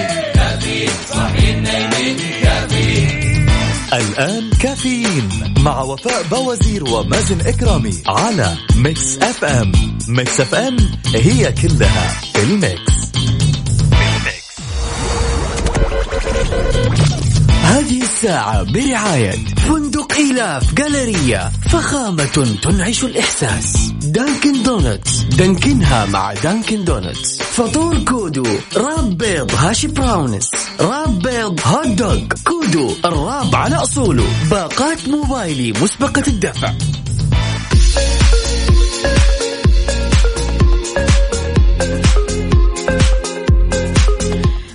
الآن 3.93 4.49
كافيين 4.49 5.29
مع 5.59 5.81
وفاء 5.81 6.23
باوزير 6.31 6.83
ومازن 6.83 7.41
إكرامي 7.41 7.93
على 8.07 8.57
Mix 8.75 9.17
FM. 9.17 9.71
Mix 10.07 10.39
FM 10.39 10.77
هي 11.15 11.51
كلها 11.51 12.21
ال 12.35 12.46
mix. 12.46 12.91
هذه 17.63 18.01
الساعة 18.01 18.63
برعاية 18.63 19.31
فندق 19.67 20.13
إيلاف 20.13 20.73
جالريا 20.73 21.51
فخامة 21.71 22.57
تنعش 22.63 23.03
الإحساس. 23.03 23.93
Dunkin' 24.11 24.63
Donuts. 24.63 25.23
دانكنها 25.23 26.05
مع 26.05 26.33
Dunkin' 26.33 26.83
Donuts. 26.83 27.41
فطور 27.41 27.99
كودو 27.99 28.45
wrap 28.77 29.17
بيض 29.17 29.51
hash 29.55 29.87
browns. 29.87 30.51
wrap 30.79 31.19
بيض 31.19 31.59
hot 31.65 31.87
dog 31.87 32.19
كودو 32.43 32.93
ال 33.05 33.15
wrap 33.15 33.55
على 33.55 33.75
أصوله. 33.75 34.23
باقات 34.51 35.07
موبايلي 35.07 35.73
مسبقة 35.81 36.23
الدفع. 36.27 36.73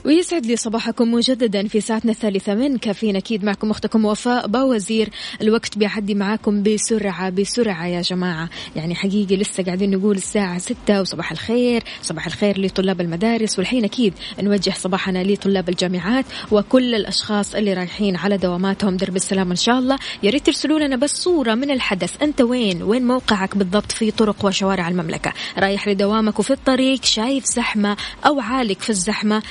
ويسعد 0.06 0.46
لي 0.46 0.56
صباحكم 0.56 1.12
مجددا 1.12 1.68
في 1.68 1.80
ساعتنا 1.80 2.12
الثالثة 2.12 2.54
من 2.54 2.78
كافيين 2.78 3.16
أكيد. 3.16 3.44
معكم 3.44 3.70
أختكم 3.70 4.04
وفاء 4.04 4.46
باوزير. 4.46 5.10
الوقت 5.42 5.78
بيعدي 5.78 6.14
معاكم 6.14 6.62
بسرعة 6.62 7.30
بسرعة 7.30 7.86
يا 7.86 8.00
جماعة. 8.00 8.48
يعني 8.76 8.94
حقيقي 8.94 9.36
لسه 9.36 9.62
قاعدين 9.62 9.90
نقول 9.90 10.16
الساعة 10.16 10.58
ستة 10.58 11.00
وصباح 11.00 11.32
الخير 11.32 11.82
صباح 12.02 12.26
الخير 12.26 12.60
لطلاب 12.60 13.00
المدارس. 13.00 13.58
والحين 13.58 13.84
أكيد 13.84 14.14
نوجه 14.40 14.70
صباحنا 14.70 15.24
لطلاب 15.24 15.68
الجامعات 15.68 16.24
وكل 16.52 16.94
الأشخاص 16.94 17.54
اللي 17.54 17.74
رايحين 17.74 18.16
على 18.16 18.36
دواماتهم. 18.36 18.96
درب 18.96 19.16
السلام 19.16 19.50
إن 19.50 19.56
شاء 19.56 19.78
الله. 19.78 19.98
يا 20.22 20.30
ريت 20.30 20.46
ترسلوا 20.46 20.78
لنا 20.78 20.96
بس 20.96 21.10
صورة 21.10 21.54
من 21.54 21.70
الحدث. 21.70 22.22
أنت 22.22 22.40
وين؟ 22.40 22.82
وين 22.82 23.06
موقعك 23.06 23.56
بالضبط 23.56 23.92
في 23.92 24.10
طرق 24.10 24.44
وشوارع 24.44 24.88
المملكة؟ 24.88 25.32
رايح 25.58 25.88
لدوامك 25.88 26.38
وفي 26.38 26.50
الطريق 26.50 27.04
شايف 27.04 27.44
زحمة 27.44 27.96
أو 28.26 28.40
عالق 28.40 28.78
في 28.80 28.90
الزحمة؟ 28.90 29.42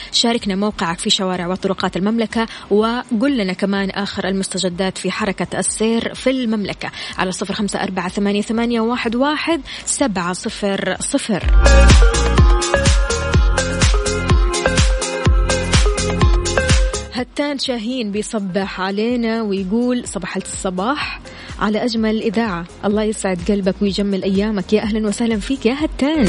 شاركنا 0.46 0.66
موقعك 0.66 1.00
في 1.00 1.10
شوارع 1.10 1.48
وطرقات 1.48 1.98
المملكة 1.98 2.48
وقل 2.70 3.38
لنا 3.38 3.54
كمان 3.54 3.90
آخر 3.90 4.28
المستجدات 4.28 4.98
في 4.98 5.12
حركة 5.12 5.60
السير 5.60 6.14
في 6.14 6.30
المملكة. 6.30 6.92
على 7.18 7.32
صفر 7.32 7.54
خمسة 7.54 7.84
أربعة 7.84 8.10
ثمانية, 8.10 8.42
ثمانية 8.42 8.80
واحد, 8.80 9.16
واحد 9.16 9.62
سبعة 9.86 10.34
صفر 10.34 10.96
صفر. 11.00 11.44
هتان 17.14 17.60
شاهين 17.60 18.12
بيصبح 18.12 18.82
علينا 18.82 19.42
ويقول 19.42 20.08
صباح 20.08 20.38
الصباح 20.38 21.22
على 21.60 21.84
أجمل 21.84 22.22
إذاعة. 22.22 22.66
الله 22.86 23.04
يسعد 23.04 23.40
قلبك 23.48 23.76
ويجمل 23.82 24.24
أيامك. 24.24 24.74
يا 24.74 24.82
أهلا 24.82 25.08
وسهلا 25.08 25.40
فيك 25.40 25.66
يا 25.66 25.76
هتان. 25.80 26.28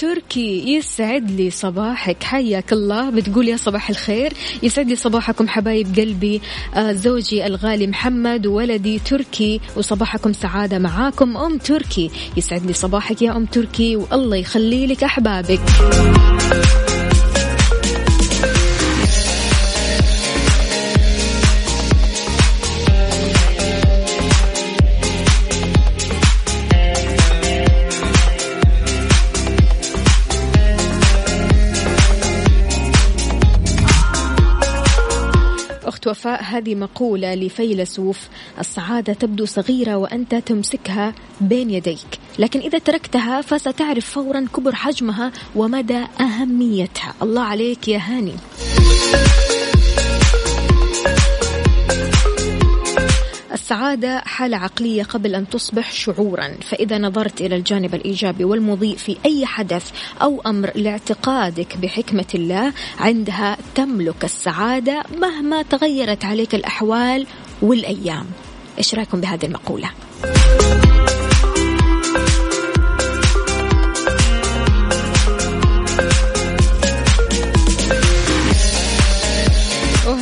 تركي 0.00 0.74
يسعد 0.74 1.30
لي 1.30 1.50
صباحك. 1.50 2.22
حياك 2.22 2.72
الله. 2.72 3.10
بتقول 3.10 3.48
يا 3.48 3.56
صباح 3.56 3.90
الخير. 3.90 4.32
يسعد 4.62 4.88
لي 4.88 4.96
صباحكم 4.96 5.48
حبايب 5.48 5.96
قلبي. 5.96 6.40
آه 6.74 6.92
زوجي 6.92 7.46
الغالي 7.46 7.86
محمد 7.86 8.46
وولدي 8.46 8.98
تركي 8.98 9.60
وصباحكم 9.76 10.32
سعادة 10.32 10.78
معاكم. 10.78 11.36
أم 11.36 11.58
تركي 11.58 12.10
يسعد 12.36 12.66
لي 12.66 12.72
صباحك 12.72 13.22
يا 13.22 13.36
أم 13.36 13.44
تركي 13.44 13.96
والله 13.96 14.36
يخلي 14.36 14.86
لك 14.86 15.04
أحبابك. 15.04 15.60
أخت 36.20 36.26
وفاء 36.26 36.42
هذه 36.42 36.74
مقولة 36.74 37.34
لفيلسوف 37.34 38.28
السعادة 38.58 39.12
تبدو 39.12 39.44
صغيرة 39.44 39.96
وأنت 39.96 40.34
تمسكها 40.34 41.14
بين 41.40 41.70
يديك. 41.70 42.18
لكن 42.38 42.60
إذا 42.60 42.78
تركتها 42.78 43.40
فستعرف 43.40 44.10
فورا 44.10 44.46
كبر 44.56 44.74
حجمها 44.74 45.32
ومدى 45.56 46.04
أهميتها. 46.20 47.14
الله 47.22 47.42
عليك 47.42 47.88
يا 47.88 47.98
هاني. 47.98 48.34
السعادة 53.70 54.18
حالة 54.18 54.56
عقلية 54.56 55.02
قبل 55.02 55.34
أن 55.34 55.48
تصبح 55.48 55.92
شعورا 55.92 56.54
فإذا 56.62 56.98
نظرت 56.98 57.40
إلى 57.40 57.56
الجانب 57.56 57.94
الإيجابي 57.94 58.44
والمضيء 58.44 58.96
في 58.96 59.16
أي 59.26 59.46
حدث 59.46 59.90
أو 60.22 60.40
أمر 60.46 60.70
لاعتقادك 60.74 61.76
بحكمة 61.76 62.26
الله 62.34 62.72
عندها 62.98 63.56
تملك 63.74 64.24
السعادة 64.24 65.02
مهما 65.20 65.62
تغيرت 65.62 66.24
عليك 66.24 66.54
الأحوال 66.54 67.26
والأيام 67.62 68.26
إيش 68.78 68.94
رأيكم 68.94 69.20
بهذه 69.20 69.46
المقولة؟ 69.46 69.90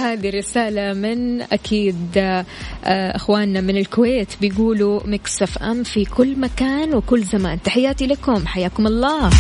وهذه 0.09 0.31
رسالة 0.31 0.92
من 0.92 1.42
أكيد 1.42 1.97
آه، 2.16 2.44
أخواننا 3.16 3.61
من 3.61 3.77
الكويت 3.77 4.29
بيقولوا 4.40 5.01
مكسف 5.07 5.59
أم 5.59 5.83
في 5.83 6.05
كل 6.05 6.40
مكان 6.40 6.94
وكل 6.94 7.23
زمان. 7.23 7.62
تحياتي 7.62 8.07
لكم 8.07 8.47
حياكم 8.47 8.87
الله. 8.87 9.31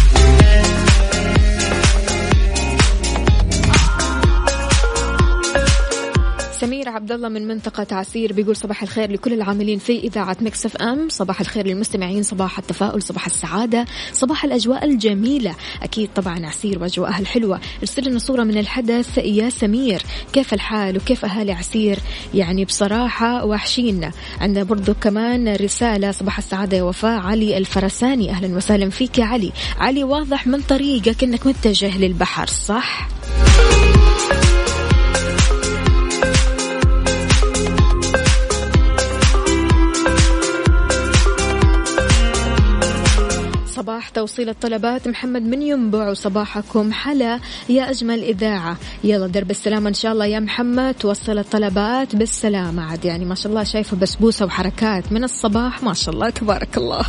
عبد 6.98 7.12
الله 7.12 7.28
من 7.28 7.48
منطقة 7.48 7.96
عسير 7.96 8.32
بيقول 8.32 8.56
صباح 8.56 8.82
الخير 8.82 9.12
لكل 9.12 9.32
العاملين 9.32 9.78
في 9.78 9.98
إذاعة 9.98 10.36
Mix 10.40 10.66
FM، 10.66 11.08
صباح 11.08 11.40
الخير 11.40 11.66
للمستمعين، 11.66 12.22
صباح 12.22 12.58
التفاؤل، 12.58 13.02
صباح 13.02 13.26
السعادة، 13.26 13.84
صباح 14.12 14.44
الأجواء 14.44 14.84
الجميلة، 14.84 15.54
أكيد 15.82 16.10
طبعا 16.14 16.46
عسير 16.46 16.82
وأجواءها 16.82 17.18
الحلوة، 17.18 17.60
ارسل 17.80 18.08
لنا 18.08 18.18
صورة 18.18 18.44
من 18.44 18.58
الحدث 18.58 19.18
يا 19.18 19.50
سمير، 19.50 20.02
كيف 20.32 20.54
الحال 20.54 20.96
وكيف 20.96 21.24
أهالي 21.24 21.52
عسير؟ 21.52 21.98
يعني 22.34 22.64
بصراحة 22.64 23.44
وحشينا، 23.44 24.10
عندنا 24.40 24.64
برضو 24.64 24.94
كمان 24.94 25.56
رسالة 25.56 26.10
صباح 26.10 26.38
السعادة 26.38 26.76
يا 26.76 26.82
وفاء 26.82 27.20
علي 27.20 27.58
الفرساني، 27.58 28.30
أهلا 28.30 28.56
وسهلا 28.56 28.90
فيك 28.90 29.18
يا 29.18 29.24
علي، 29.24 29.52
علي 29.78 30.04
واضح 30.04 30.46
من 30.46 30.60
طريقك 30.60 31.24
إنك 31.24 31.46
متجه 31.46 31.98
للبحر 31.98 32.46
صح؟ 32.46 33.08
صباح 43.88 44.08
توصيل 44.08 44.48
الطلبات. 44.48 45.08
محمد 45.08 45.42
من 45.42 45.62
ينبع 45.62 46.10
وصباحكم 46.10 46.92
حلا 46.92 47.40
يا 47.68 47.90
أجمل 47.90 48.22
إذاعة. 48.22 48.76
يلا 49.04 49.26
درب 49.26 49.50
السلامة 49.50 49.88
إن 49.88 49.94
شاء 49.94 50.12
الله 50.12 50.26
يا 50.26 50.40
محمد. 50.40 50.94
توصل 50.94 51.38
الطلبات 51.38 52.16
بالسلامة. 52.16 52.82
عاد 52.82 53.04
يعني 53.04 53.24
ما 53.24 53.34
شاء 53.34 53.52
الله 53.52 53.64
شايفة 53.64 53.96
بسبوسة 53.96 54.46
وحركات. 54.46 55.12
من 55.12 55.24
الصباح 55.24 55.82
ما 55.82 55.94
شاء 55.94 56.14
الله 56.14 56.30
تبارك 56.30 56.76
الله. 56.76 57.04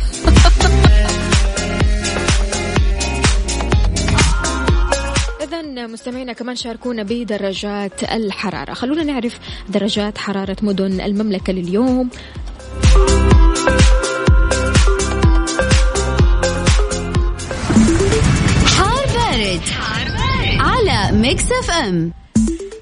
إذا 5.44 5.86
مستمعينا 5.86 6.32
كمان 6.32 6.56
شاركونا 6.56 7.02
بدرجات 7.02 8.02
الحرارة. 8.02 8.74
خلونا 8.74 9.04
نعرف 9.04 9.38
درجات 9.68 10.18
حرارة 10.18 10.56
مدن 10.62 11.00
المملكة 11.00 11.52
لليوم. 11.52 12.10
Mix 21.20 21.52
FM 21.52 22.12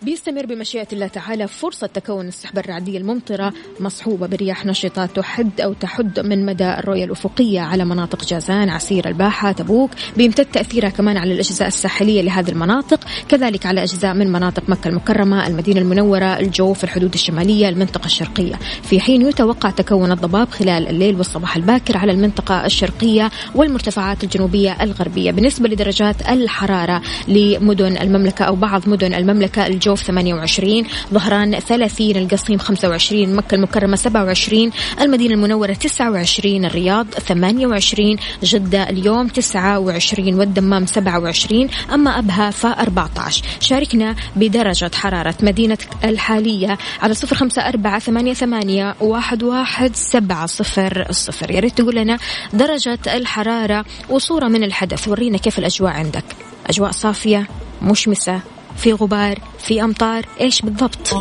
بيستمر 0.08 0.46
بمشيئة 0.46 0.86
الله 0.92 1.06
تعالى. 1.06 1.48
فرصة 1.48 1.86
تكون 1.86 2.28
السحب 2.28 2.60
الرعدية 2.60 2.98
الممطرة 2.98 3.52
مصحوبة 3.80 4.26
برياح 4.26 4.66
نشطة 4.66 5.06
تحد 5.06 5.60
أو 5.60 5.72
تحد 5.72 6.20
من 6.20 6.46
مدى 6.46 6.64
الرؤية 6.64 7.04
الأفقية 7.04 7.60
على 7.60 7.84
مناطق 7.84 8.24
جازان 8.24 8.70
عسير 8.70 9.08
الباحة 9.08 9.52
تبوك. 9.52 9.90
بيمتد 10.16 10.44
تأثيرها 10.44 10.88
كمان 10.88 11.16
على 11.16 11.32
الأجزاء 11.32 11.68
الساحلية 11.68 12.22
لهذه 12.22 12.50
المناطق 12.50 13.00
كذلك 13.28 13.66
على 13.66 13.82
أجزاء 13.82 14.14
من 14.14 14.32
مناطق 14.32 14.62
مكة 14.68 14.88
المكرمة 14.88 15.46
المدينة 15.46 15.80
المنورة 15.80 16.38
الجوف 16.38 16.84
الحدود 16.84 17.14
الشمالية 17.14 17.68
المنطقة 17.68 18.06
الشرقية. 18.06 18.54
في 18.82 19.00
حين 19.00 19.22
يتوقع 19.22 19.70
تكون 19.70 20.12
الضباب 20.12 20.48
خلال 20.48 20.88
الليل 20.88 21.16
والصباح 21.16 21.56
الباكر 21.56 21.98
على 21.98 22.12
المنطقة 22.12 22.66
الشرقية 22.66 23.30
والمرتفعات 23.54 24.24
الجنوبية 24.24 24.82
الغربية 24.82 25.30
بالنسبة 25.30 25.68
لدرجات 25.68 26.28
الحرارة 26.28 27.02
لمدن 27.28 27.96
المملكة 27.96 28.44
أو 28.44 28.56
بعض 28.56 28.88
مدن 28.88 29.14
المملكة 29.14 29.66
الجوف 29.66 29.97
28 30.02 30.84
ظهران 31.12 31.58
30 31.60 32.10
القصيم 32.16 32.58
25 32.58 33.34
مكة 33.34 33.54
المكرمة 33.54 33.96
27 33.96 34.70
المدينة 35.00 35.34
المنورة 35.34 35.72
29 35.72 36.64
الرياض 36.64 37.06
28 37.10 38.16
جدة 38.42 38.90
اليوم 38.90 39.28
29 39.28 40.34
والدمام 40.34 40.86
27 40.86 41.68
أما 41.94 42.18
أبها 42.18 42.50
ف 42.50 42.66
14 42.66 43.44
شاركنا 43.60 44.16
بدرجة 44.36 44.90
حرارة 44.94 45.34
مدينة 45.42 45.78
الحالية 46.04 46.78
على 47.02 47.14
صفر 47.14 47.36
خمسة 47.36 47.62
أربعة 47.68 47.98
ثمانية, 47.98 48.34
ثمانية 48.34 48.94
واحد, 49.00 49.42
واحد 49.42 49.96
سبعة 49.96 50.46
صفر 50.46 51.06
الصفر 51.10 51.50
يا 51.50 51.60
ريت 51.60 51.78
تقول 51.78 51.96
لنا 51.96 52.18
درجة 52.52 52.98
الحرارة 53.06 53.84
وصورة 54.10 54.48
من 54.48 54.64
الحدث 54.64 55.08
ورينا 55.08 55.38
كيف 55.38 55.58
الأجواء 55.58 55.92
عندك. 55.92 56.24
أجواء 56.66 56.90
صافية 56.90 57.46
مشمسة 57.82 58.40
في 58.76 58.92
غبار 58.92 59.38
في 59.68 59.84
أمطار 59.84 60.26
إيش 60.40 60.62
بالضبط؟ 60.62 61.14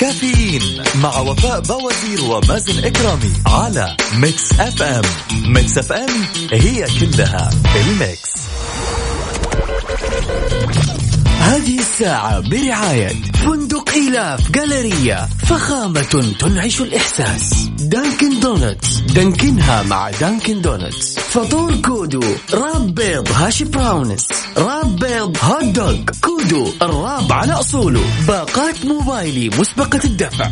كافيين 0.00 0.82
مع 1.02 1.18
وفاء 1.18 1.60
باوزير 1.60 2.24
ومازن 2.24 2.84
إكرامي 2.84 3.32
على 3.46 3.96
Mix 4.16 4.60
FM. 4.60 5.02
Mix 5.46 5.78
FM 5.78 6.08
هي 6.52 6.86
كلها 7.00 7.50
ال 7.76 7.88
mix. 7.88 8.36
هذه 11.40 11.78
الساعة 11.78 12.40
برعاية 12.40 13.22
فندق 13.32 13.90
إيلاف 13.90 14.50
جالريا 14.50 15.28
فخامة 15.46 16.34
تنعش 16.38 16.80
الإحساس. 16.80 17.70
Dunkin' 17.86 18.40
Donuts. 18.40 19.00
دانكنها 19.00 19.82
مع 19.82 20.10
Dunkin' 20.10 20.62
Donuts. 20.62 21.18
فطور 21.18 21.76
كودو 21.76 22.24
wrap 22.54 22.94
بيض 22.94 23.28
hash 23.32 23.64
browns. 23.64 24.26
wrap 24.56 24.96
بيض 24.96 25.36
hot 25.42 25.64
dog. 25.64 25.96
كودو 26.20 26.72
ال 26.82 26.92
wrap 26.92 27.32
على 27.32 27.52
أصوله. 27.52 28.04
باقات 28.28 28.84
موبايلي 28.84 29.50
مسبقة 29.58 30.00
الدفع. 30.04 30.50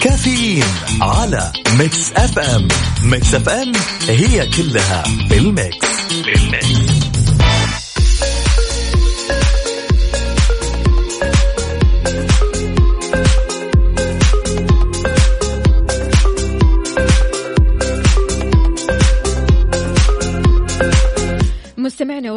كافيين 0.00 0.64
على 1.00 1.52
Mix 1.78 2.12
FM. 2.12 2.68
Mix 3.04 3.34
FM 3.34 3.72
هي 4.08 4.46
كلها 4.46 5.04
بالميكس. 5.30 5.86
بالميكس. 6.24 7.01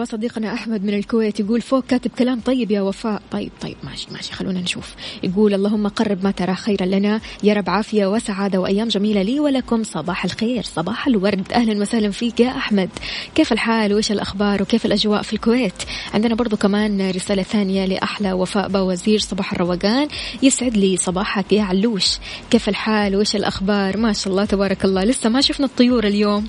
وصديقنا 0.06 0.54
أحمد 0.54 0.84
من 0.84 0.94
الكويت 0.94 1.40
يقول 1.40 1.62
فوق 1.62 1.86
كاتب 1.86 2.12
كلام 2.20 2.40
طيب 2.40 2.72
يا 2.72 2.82
وفاء. 2.82 3.22
طيب 3.32 3.52
طيب 3.62 3.76
ماشي 3.84 4.08
ماشي 4.12 4.34
خلونا 4.34 4.62
نشوف. 4.62 4.96
يقول 5.24 5.54
اللهم 5.54 5.88
قرب 5.88 6.24
ما 6.24 6.32
ترى 6.32 6.56
خيرا 6.56 6.86
لنا. 6.86 7.22
يا 7.44 7.54
رب 7.54 7.70
عافية 7.70 8.06
وسعادة 8.06 8.60
وأيام 8.60 8.88
جميلة 8.88 9.22
لي 9.22 9.40
ولكم. 9.40 9.84
صباح 9.84 10.26
الخير 10.26 10.64
صباح 10.64 11.08
الورد. 11.08 11.54
أهلا 11.54 11.82
وسهلا 11.82 12.12
فيك 12.12 12.40
يا 12.40 12.50
أحمد. 12.50 12.90
كيف 13.36 13.54
الحال؟ 13.54 13.94
وإيش 13.94 14.12
الأخبار؟ 14.12 14.62
وكيف 14.62 14.86
الأجواء 14.86 15.22
في 15.22 15.34
الكويت؟ 15.34 15.84
عندنا 16.14 16.36
برضو 16.36 16.58
كمان 16.58 17.10
رسالة 17.12 17.44
ثانية 17.44 17.86
لأحلى 17.86 18.34
وفاء 18.34 18.68
باوزير 18.68 19.20
صباح 19.20 19.54
الروقان. 19.54 20.08
يسعد 20.44 20.78
لي 20.78 20.98
صباحك 20.98 21.54
يا 21.54 21.64
علوش. 21.64 22.18
كيف 22.52 22.70
الحال؟ 22.70 23.16
وإيش 23.16 23.36
الأخبار؟ 23.36 23.98
ما 23.98 24.14
شاء 24.14 24.32
الله 24.32 24.46
تبارك 24.46 24.86
الله. 24.86 25.04
لسه 25.04 25.30
ما 25.30 25.42
شفنا 25.42 25.66
الطيور 25.66 26.08
اليوم. 26.08 26.48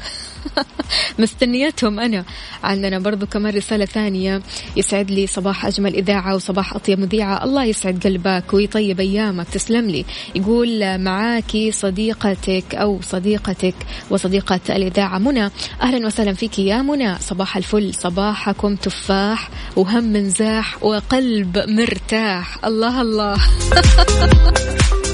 مستنيتهم 1.18 2.00
أنا 2.00 2.24
عندنا 2.64 2.98
برضو 2.98 3.26
كمان 3.26 3.54
رسالة 3.54 3.85
ثانية. 3.85 4.42
يسعد 4.76 5.11
لي 5.11 5.26
صباح 5.26 5.66
أجمل 5.66 5.94
إذاعة 5.94 6.35
وصباح 6.35 6.74
أطيب 6.74 6.98
مذيعة. 6.98 7.44
الله 7.44 7.64
يسعد 7.64 8.06
قلبك 8.06 8.54
ويطيب 8.54 9.00
أيامك. 9.00 9.48
تسلم 9.48 9.90
لي. 9.90 10.04
يقول 10.35 10.98
معاكي 10.98 11.72
صديقتك 11.72 12.74
أو 12.74 13.00
صديقتك 13.02 13.74
وصديقة 14.11 14.61
الإذاعة 14.70 15.18
منى. 15.18 15.50
أهلا 15.82 16.06
وسهلا 16.06 16.32
فيك 16.32 16.59
يا 16.59 16.82
منى. 16.82 17.18
صباح 17.18 17.56
الفل. 17.56 17.94
صباحكم 17.94 18.76
تفاح 18.76 19.50
وهم 19.76 20.04
منزاح 20.04 20.85
وقلب 20.85 21.59
مرتاح. 21.68 22.64
الله 22.64 23.00
الله. 23.00 23.37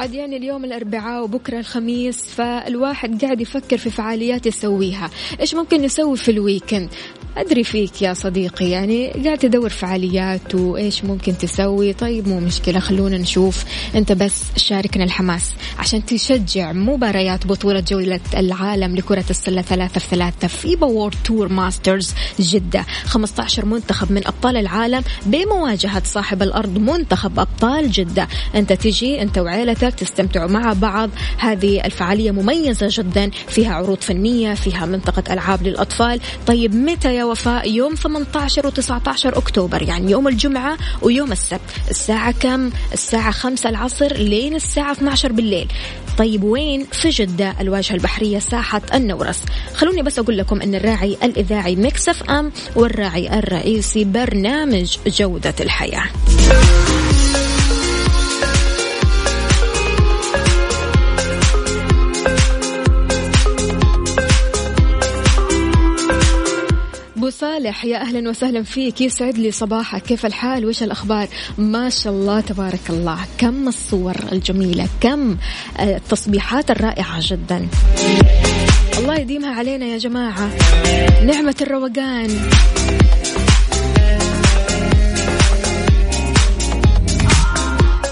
عاد 0.00 0.14
يعني 0.14 0.36
اليوم 0.36 0.64
الأربعاء 0.64 1.24
وبكرة 1.24 1.58
الخميس 1.58 2.22
فالواحد 2.22 3.24
قاعد 3.24 3.40
يفكر 3.40 3.78
في 3.78 3.90
فعاليات 3.90 4.46
يسويها. 4.46 5.10
إيش 5.40 5.54
ممكن 5.54 5.82
نسوي 5.82 6.16
في 6.16 6.30
ال 6.30 6.37
weekend 6.37 6.88
أدري 7.36 7.64
فيك 7.64 8.02
يا 8.02 8.14
صديقي 8.14 8.70
يعني 8.70 9.08
قاعد 9.08 9.38
تدور 9.38 9.68
فعاليات 9.68 10.54
وإيش 10.54 11.04
ممكن 11.04 11.38
تسوي. 11.38 11.92
طيب 11.92 12.28
مو 12.28 12.40
مشكلة 12.40 12.80
خلونا 12.80 13.18
نشوف. 13.18 13.64
أنت 13.94 14.12
بس 14.12 14.42
شاركنا 14.56 15.04
الحماس 15.04 15.54
عشان 15.78 16.06
تشجع 16.06 16.72
مباريات 16.72 17.46
بطولة 17.46 17.80
جولة 17.80 18.20
العالم 18.36 18.96
لكرة 18.96 19.24
السلة 19.30 19.62
ثلاثة 19.62 20.00
في 20.00 20.06
ثلاثة 20.06 20.48
FIBA 20.48 20.76
World 20.80 21.14
Tour 21.24 21.48
Masters 21.48 22.14
جدة. 22.40 22.82
15 23.04 23.64
منتخب 23.64 24.12
من 24.12 24.26
أبطال 24.26 24.56
العالم 24.56 25.02
بمواجهة 25.26 26.02
صاحب 26.04 26.42
الأرض 26.42 26.78
منتخب 26.78 27.38
أبطال 27.40 27.90
جدة. 27.90 28.28
أنت 28.54 28.72
تجي 28.72 29.22
أنت 29.22 29.38
وعيلتك 29.38 29.94
تستمتعوا 29.94 30.50
مع 30.50 30.72
بعض. 30.72 31.10
هذه 31.38 31.84
الفعالية 31.84 32.30
مميزة 32.30 32.88
جدا 32.90 33.30
فيها 33.48 33.74
عروض 33.74 33.98
فنية 34.00 34.54
فيها 34.54 34.86
منطقة 34.86 35.32
ألعاب 35.32 35.62
للأطفال. 35.62 36.20
طيب 36.46 36.74
متى 36.74 37.19
وفاء 37.24 37.70
يوم 37.70 37.94
18 37.94 38.66
و 38.66 38.70
19 38.70 39.38
أكتوبر 39.38 39.82
يعني 39.82 40.10
يوم 40.10 40.28
الجمعة 40.28 40.78
ويوم 41.02 41.32
السبت 41.32 41.60
الساعة 41.90 42.32
كم؟ 42.32 42.70
الساعة 42.92 43.30
5 43.30 43.68
العصر 43.68 44.12
لين 44.12 44.54
الساعة 44.54 44.92
12 44.92 45.32
بالليل. 45.32 45.68
طيب 46.18 46.44
وين؟ 46.44 46.86
في 46.92 47.08
جدة 47.08 47.54
الواجهة 47.60 47.94
البحرية 47.94 48.38
ساحة 48.38 48.82
النورس. 48.94 49.40
خلوني 49.74 50.02
بس 50.02 50.18
أقول 50.18 50.38
لكم 50.38 50.62
أن 50.62 50.74
الراعي 50.74 51.16
الإذاعي 51.22 51.76
Mix 51.76 52.08
FM 52.08 52.52
والراعي 52.76 53.38
الرئيسي 53.38 54.04
برنامج 54.04 54.96
جودة 55.06 55.54
الحياة. 55.60 56.04
صالح. 67.60 67.84
يا 67.84 68.00
أهلا 68.00 68.30
وسهلا 68.30 68.62
فيك. 68.62 69.00
يسعد 69.00 69.38
لي 69.38 69.50
صباحك. 69.50 70.02
كيف 70.02 70.26
الحال؟ 70.26 70.66
وش 70.66 70.82
الأخبار؟ 70.82 71.28
ما 71.58 71.90
شاء 71.90 72.12
الله 72.12 72.40
تبارك 72.40 72.90
الله. 72.90 73.18
كم 73.38 73.68
الصور 73.68 74.16
الجميلة؟ 74.32 74.88
كم 75.00 75.36
التصبيحات 75.80 76.70
الرائعة 76.70 77.18
جدا. 77.20 77.68
الله 78.98 79.18
يديمها 79.18 79.54
علينا 79.54 79.86
يا 79.86 79.98
جماعة. 79.98 80.50
نعمة 81.24 81.56
الروقان. 81.60 82.50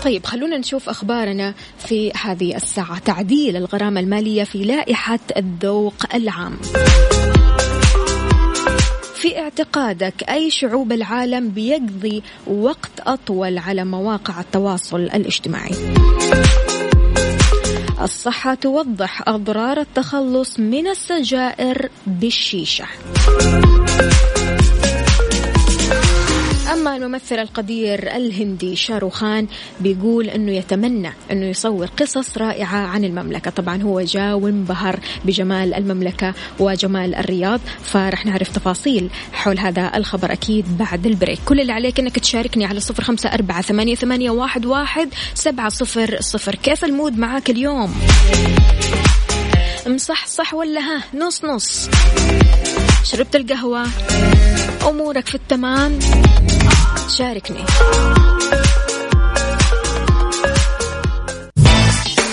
طيب 0.04 0.26
خلونا 0.26 0.58
نشوف 0.58 0.88
أخبارنا 0.88 1.54
في 1.78 2.12
هذه 2.22 2.56
الساعة. 2.56 2.98
تعديل 2.98 3.56
الغرامة 3.56 4.00
المالية 4.00 4.44
في 4.44 4.58
لائحة 4.58 5.20
الذوق 5.36 6.14
العام. 6.14 6.56
في 9.28 9.38
اعتقادك 9.38 10.30
أي 10.30 10.50
شعوب 10.50 10.92
العالم 10.92 11.48
بيقضي 11.48 12.22
وقت 12.46 12.90
أطول 13.00 13.58
على 13.58 13.84
مواقع 13.84 14.40
التواصل 14.40 15.00
الاجتماعي؟ 15.00 15.74
الصحة 18.00 18.54
توضح 18.54 19.28
أضرار 19.28 19.80
التخلص 19.80 20.60
من 20.60 20.86
السجائر 20.86 21.88
بالشيشة. 22.06 22.84
الممثل 26.96 27.38
القدير 27.38 28.16
الهندي 28.16 28.76
شاروخان 28.76 29.46
بيقول 29.80 30.28
أنه 30.28 30.52
يتمنى 30.52 31.12
أنه 31.32 31.46
يصور 31.46 31.86
قصص 31.86 32.38
رائعة 32.38 32.76
عن 32.76 33.04
المملكة. 33.04 33.50
طبعا 33.50 33.82
هو 33.82 34.00
جاء 34.00 34.38
وانبهر 34.38 35.00
بجمال 35.24 35.74
المملكة 35.74 36.34
وجمال 36.58 37.14
الرياض 37.14 37.60
فرح 37.82 38.26
نعرف 38.26 38.48
تفاصيل 38.48 39.10
حول 39.32 39.58
هذا 39.58 39.90
الخبر 39.94 40.32
أكيد 40.32 40.78
بعد 40.78 41.06
البريك. 41.06 41.38
كل 41.46 41.60
اللي 41.60 41.72
عليك 41.72 42.00
أنك 42.00 42.18
تشاركني 42.18 42.64
على 42.64 42.80
صفر 42.80 43.02
خمسة 43.02 43.28
أربعة 43.28 43.62
ثمانية, 43.62 43.94
ثمانية 43.94 44.30
واحد, 44.30 44.66
واحد 44.66 45.08
سبعة 45.34 45.68
صفر 45.68 46.16
صفر. 46.20 46.54
كيف 46.54 46.84
ال 46.84 46.91
mood 46.91 47.18
معاك 47.18 47.50
اليوم؟ 47.50 47.94
مصح 49.86 50.26
صح 50.26 50.54
ولا 50.54 50.80
ها؟ 50.80 51.02
نص 51.14 51.44
نص. 51.44 51.90
شربت 53.04 53.36
القهوة؟ 53.36 53.86
أمورك 54.88 55.26
في 55.26 55.34
التمام. 55.34 55.98
شاركني. 57.18 57.64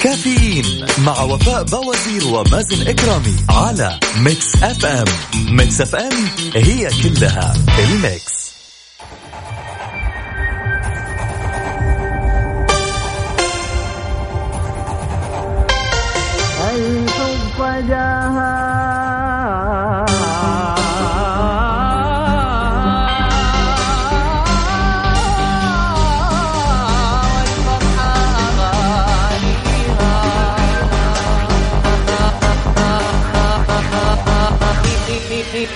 كافيين 0.04 0.86
مع 1.06 1.22
وفاء 1.22 1.64
بوازير 1.64 2.28
ومازن 2.28 2.88
إكرامي 2.88 3.36
على 3.50 4.00
Mix 4.18 4.64
FM. 4.64 5.06
Mix 5.50 5.82
FM 5.82 6.28
هي 6.56 6.90
كلها 7.04 7.54
ال 7.80 7.93
Mix. 7.93 8.46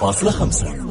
فاصلة 0.00 0.30
خمسة 0.30 0.87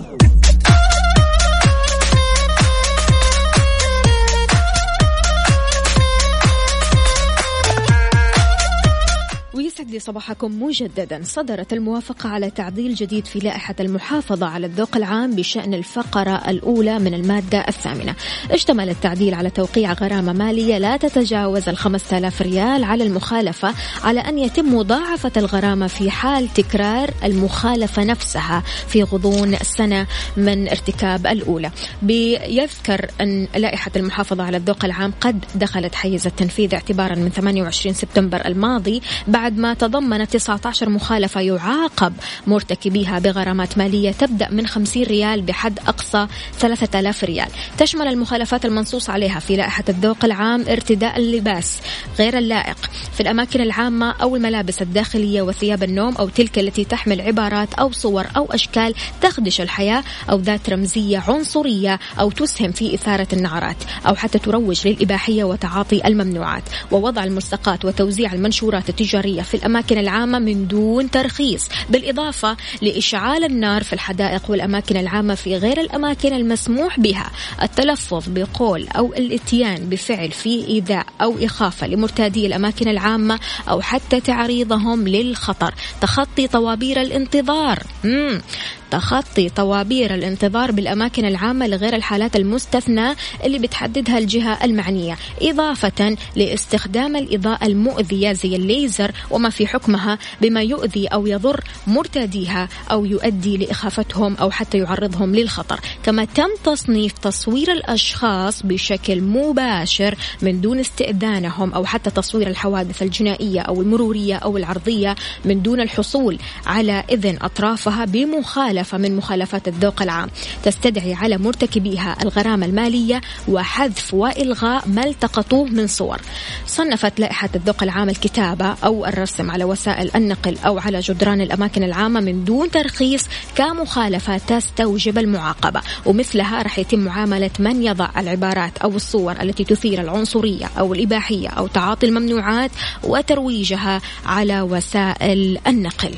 لي 9.98 10.02
صباحكم 10.02 10.64
مجددا. 10.64 11.22
صدرت 11.24 11.74
الموافقة 11.74 12.30
على 12.30 12.50
تعديل 12.50 12.96
جديد 12.96 13.26
في 13.26 13.40
لائحة 13.40 13.76
المحافظة 13.80 14.46
على 14.46 14.66
الذوق 14.66 14.98
العام 14.98 15.36
بشأن 15.36 15.74
الفقرة 15.74 16.50
الأولى 16.50 17.00
من 17.00 17.14
المادة 17.14 17.60
الثامنة. 17.68 18.16
اشتمل 18.52 18.90
التعديل 18.90 19.34
على 19.34 19.50
توقيع 19.50 19.94
غرامة 19.94 20.34
مالية 20.34 20.78
لا 20.78 20.98
تتجاوز 20.98 21.70
الخمسة 21.70 22.18
آلاف 22.18 22.42
ريال 22.42 22.84
على 22.84 23.04
المخالفة 23.04 23.74
على 24.04 24.20
أن 24.20 24.40
يتم 24.40 24.76
مضاعفة 24.76 25.32
الغرامة 25.38 25.88
في 25.88 26.12
حال 26.12 26.54
تكرار 26.54 27.14
المخالفة 27.24 28.04
نفسها 28.04 28.64
في 28.88 29.04
غضون 29.04 29.56
سنة 29.56 30.08
من 30.38 30.68
ارتكاب 30.70 31.28
الأولى. 31.28 31.72
بيذكر 32.02 33.10
أن 33.22 33.48
لائحة 33.56 33.92
المحافظة 33.96 34.44
على 34.44 34.58
الذوق 34.58 34.86
العام 34.86 35.14
قد 35.22 35.46
دخلت 35.56 35.96
حيز 35.96 36.28
التنفيذ 36.28 36.74
اعتبارا 36.74 37.16
من 37.16 37.30
28 37.30 37.94
سبتمبر 37.94 38.46
الماضي 38.46 39.02
بعد 39.28 39.58
ما 39.58 39.74
تضمنت 39.88 40.34
19 40.34 40.90
مخالفة 40.90 41.42
يعاقب 41.42 42.14
مرتكبيها 42.48 43.20
بغرامات 43.20 43.78
مالية 43.78 44.12
تبدأ 44.12 44.50
من 44.52 44.68
50 44.68 45.04
ريال 45.04 45.42
بحد 45.42 45.80
أقصى 45.88 46.28
3000 46.60 47.24
ريال. 47.24 47.48
تشمل 47.78 48.08
المخالفات 48.08 48.66
المنصوص 48.66 49.10
عليها 49.10 49.40
في 49.40 49.56
لائحة 49.56 49.84
الذوق 49.90 50.26
العام 50.26 50.66
ارتداء 50.70 51.18
اللباس 51.18 51.80
غير 52.20 52.38
اللائق. 52.38 52.78
في 53.14 53.22
الأماكن 53.22 53.62
العامة 53.62 54.12
أو 54.12 54.36
الملابس 54.36 54.82
الداخلية 54.82 55.42
وثياب 55.42 55.84
النوم 55.84 56.16
أو 56.16 56.30
تلك 56.30 56.60
التي 56.60 56.84
تحمل 56.84 57.22
عبارات 57.22 57.74
أو 57.74 57.92
صور 57.92 58.26
أو 58.38 58.46
أشكال 58.52 58.94
تخدش 59.22 59.62
الحياة 59.62 60.04
أو 60.30 60.38
ذات 60.40 60.70
رمزية 60.70 61.24
عنصرية 61.28 62.00
أو 62.20 62.32
تسهم 62.32 62.72
في 62.72 62.94
إثارة 62.94 63.28
النعرات 63.34 63.78
أو 64.08 64.16
حتى 64.16 64.40
تروج 64.40 64.88
للإباحية 64.88 65.44
وتعاطي 65.44 66.08
الممنوعات. 66.08 66.64
ووضع 66.92 67.24
الملصقات 67.24 67.86
وتوزيع 67.86 68.34
المنشورات 68.34 68.90
التجارية 68.90 69.42
في 69.42 69.58
الأماكن 69.58 69.77
الأماكن 69.78 69.98
العامة 69.98 70.40
من 70.40 70.68
دون 70.68 71.12
ترخيص 71.12 71.70
بالإضافة 71.90 72.58
لإشعال 72.82 73.44
النار 73.44 73.84
في 73.84 73.94
الحدائق 73.94 74.42
والأماكن 74.52 74.98
العامة 74.98 75.36
في 75.36 75.56
غير 75.58 75.82
الأماكن 75.82 76.34
المسموح 76.34 77.00
بها 77.00 77.32
التلفظ 77.62 78.24
بقول 78.28 78.88
أو 78.88 79.14
الإتيان 79.14 79.90
بفعل 79.90 80.32
في 80.32 80.68
إيذاء 80.68 81.06
أو 81.22 81.36
إخافة 81.42 81.88
لمرتادي 81.88 82.48
الأماكن 82.48 82.88
العامة 82.88 83.40
أو 83.70 83.82
حتى 83.82 84.20
تعريضهم 84.20 85.08
للخطر 85.08 85.74
تخطي 86.02 86.48
طوابير 86.48 87.02
الانتظار 87.02 87.80
مم. 88.04 88.42
تخطي 88.92 89.50
طوابير 89.50 90.14
الانتظار 90.14 90.72
بالأماكن 90.72 91.26
العامة 91.26 91.68
لغير 91.68 91.96
الحالات 91.96 92.36
المستثنى 92.36 93.14
اللي 93.44 93.60
بتحددها 93.60 94.18
الجهة 94.18 94.64
المعنية 94.64 95.18
إضافة 95.42 96.18
لاستخدام 96.36 97.16
الإضاءة 97.16 97.66
المؤذية 97.66 98.34
زي 98.34 98.56
الليزر 98.56 99.12
وما 99.32 99.50
في 99.50 99.68
حكمها 99.68 100.18
بما 100.42 100.62
يؤذي 100.62 101.08
أو 101.08 101.28
يضر 101.28 101.64
مرتاديها 101.88 102.70
أو 102.92 103.06
يؤدي 103.06 103.58
لإخافتهم 103.58 104.36
أو 104.36 104.52
حتى 104.52 104.78
يعرضهم 104.78 105.36
للخطر. 105.36 105.80
كما 106.04 106.26
تم 106.26 106.50
تصنيف 106.64 107.14
تصوير 107.14 107.72
الأشخاص 107.72 108.64
بشكل 108.64 109.22
مباشر 109.22 110.16
من 110.42 110.62
دون 110.62 110.80
استئذانهم 110.80 111.74
أو 111.74 111.86
حتى 111.86 112.10
تصوير 112.10 112.48
الحوادث 112.48 113.02
الجنائية 113.02 113.62
أو 113.62 113.82
المرورية 113.82 114.36
أو 114.36 114.58
العرضية 114.58 115.16
من 115.46 115.62
دون 115.62 115.82
الحصول 115.82 116.38
على 116.66 117.04
إذن 117.10 117.38
أطرافها 117.42 118.06
بمخالفة 118.06 118.77
مخالفة 118.78 118.98
من 118.98 119.16
مخالفات 119.16 119.68
الذوق 119.68 120.02
العام. 120.02 120.30
تستدعي 120.64 121.14
على 121.14 121.38
مرتكبيها 121.38 122.18
الغرامة 122.22 122.66
المالية 122.66 123.22
وحذف 123.48 124.14
وإلغاء 124.14 124.88
ما 124.88 125.04
التقطوه 125.04 125.66
من 125.66 125.88
صور. 125.88 126.22
صنفت 126.68 127.20
لائحة 127.20 127.50
الذوق 127.56 127.84
العام 127.84 128.10
الكتابة 128.10 128.76
أو 128.84 129.06
الرسم 129.06 129.52
على 129.52 129.64
وسائل 129.64 130.12
النقل 130.16 130.58
أو 130.66 130.80
على 130.80 131.00
جدران 131.00 131.42
الأماكن 131.42 131.84
العامة 131.84 132.20
من 132.20 132.46
دون 132.46 132.72
ترخيص 132.72 133.26
كمخالفة 133.56 134.38
تستوجب 134.38 135.18
المعاقبة. 135.18 135.82
ومثلها 136.06 136.62
راح 136.62 136.80
يتم 136.80 137.00
معاملة 137.00 137.52
من 137.60 137.84
يضع 137.84 138.10
العبارات 138.18 138.78
أو 138.78 138.96
الصور 138.96 139.42
التي 139.42 139.64
تثير 139.64 140.02
العنصرية 140.02 140.70
أو 140.80 140.94
الإباحية 140.94 141.50
أو 141.50 141.68
تعاطي 141.68 142.06
الممنوعات 142.06 142.72
وترويجها 143.04 144.02
على 144.26 144.62
وسائل 144.62 145.60
النقل. 145.68 146.16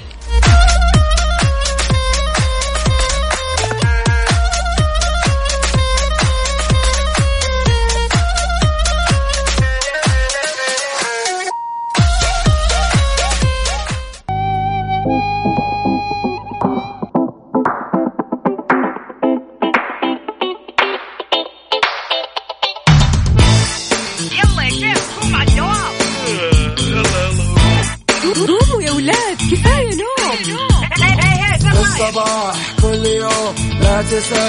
لا 34.19 34.48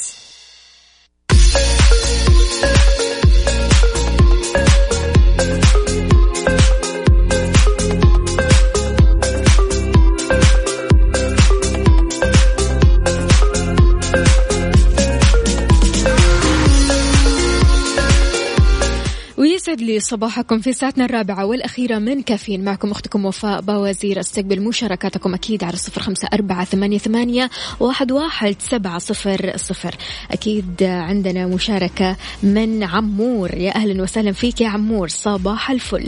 لي 19.91 19.99
صباحكم 19.99 20.59
في 20.59 20.73
ساعتنا 20.73 21.05
الرابعة 21.05 21.45
والأخيرة 21.45 21.97
من 21.97 22.21
كافيين. 22.21 22.63
معكم 22.63 22.91
أختكم 22.91 23.25
وفاء 23.25 23.61
باوزير. 23.61 24.19
أستقبل 24.19 24.61
مشاركاتكم 24.61 25.33
أكيد 25.33 25.63
على 25.63 25.77
صفر 25.77 26.01
خمسة 26.01 26.27
أربعة 26.33 26.65
ثمانية, 26.65 26.97
ثمانية 26.97 27.49
واحد, 27.79 28.11
واحد 28.11 28.55
سبعة 28.59 28.99
صفر 28.99 29.53
صفر. 29.55 29.95
أكيد 30.31 30.83
عندنا 30.83 31.47
مشاركة 31.47 32.15
من 32.43 32.83
عمور. 32.83 33.53
يا 33.53 33.75
أهلا 33.75 34.03
وسهلا 34.03 34.31
فيك 34.31 34.61
يا 34.61 34.69
عمور. 34.69 35.07
صباح 35.07 35.71
الفل. 35.71 36.07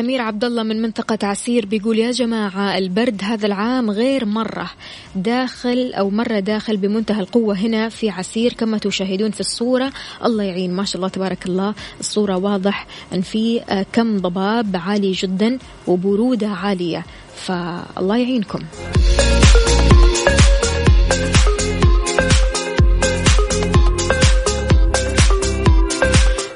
سمير 0.00 0.20
عبد 0.20 0.44
الله 0.44 0.62
من 0.62 0.82
منطقة 0.82 1.18
عسير 1.22 1.66
بيقول 1.66 1.98
يا 1.98 2.10
جماعة 2.10 2.78
البرد 2.78 3.20
هذا 3.24 3.46
العام 3.46 3.90
غير 3.90 4.24
مرة. 4.24 4.70
داخل 5.16 5.92
أو 5.94 6.10
مرة 6.10 6.38
داخل 6.38 6.76
بمنتهى 6.76 7.20
القوة 7.20 7.54
هنا 7.54 7.88
في 7.88 8.10
عسير 8.10 8.52
كما 8.52 8.78
تشاهدون 8.78 9.30
في 9.30 9.40
الصورة. 9.40 9.92
الله 10.24 10.44
يعين 10.44 10.72
ما 10.72 10.84
شاء 10.84 10.96
الله 10.96 11.08
تبارك 11.08 11.46
الله. 11.46 11.74
الصورة 12.00 12.36
واضح 12.36 12.86
أن 13.14 13.20
في 13.20 13.60
آه، 13.70 13.86
كم 13.92 14.18
ضباب 14.18 14.76
عالي 14.76 15.12
جدا 15.12 15.58
وبرودة 15.86 16.48
عالية. 16.48 17.04
فالله 17.36 18.16
يعينكم. 18.16 18.60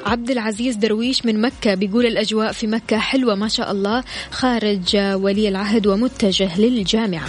عبد 0.05 0.31
العزيز 0.31 0.75
درويش 0.75 1.25
من 1.25 1.41
مكة 1.41 1.75
بيقول 1.75 2.05
الأجواء 2.05 2.51
في 2.51 2.67
مكة 2.67 2.97
حلوة 2.97 3.35
ما 3.35 3.47
شاء 3.47 3.71
الله 3.71 4.03
خارج 4.31 4.95
ولي 4.95 5.47
العهد 5.47 5.87
ومتجه 5.87 6.59
للجامعة. 6.59 7.27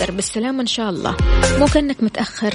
درب 0.00 0.18
السلامة 0.18 0.60
إن 0.60 0.66
شاء 0.66 0.90
الله. 0.90 1.16
مو 1.58 1.66
كأنك 1.66 2.02
متأخر. 2.02 2.54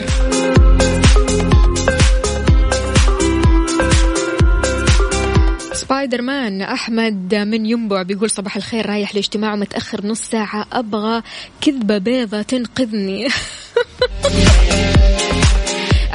Spider 5.74 6.22
Man 6.22 6.62
أحمد 6.62 7.36
من 7.36 7.66
ينبع 7.66 8.02
بيقول 8.02 8.30
صباح 8.30 8.56
الخير 8.56 8.86
رايح 8.86 9.16
لاجتماع 9.16 9.56
متأخر 9.56 10.06
نص 10.06 10.22
ساعة 10.22 10.66
أبغى 10.74 11.22
كذبة 11.62 11.98
بيضة 11.98 12.42
تنقذني. 12.42 13.28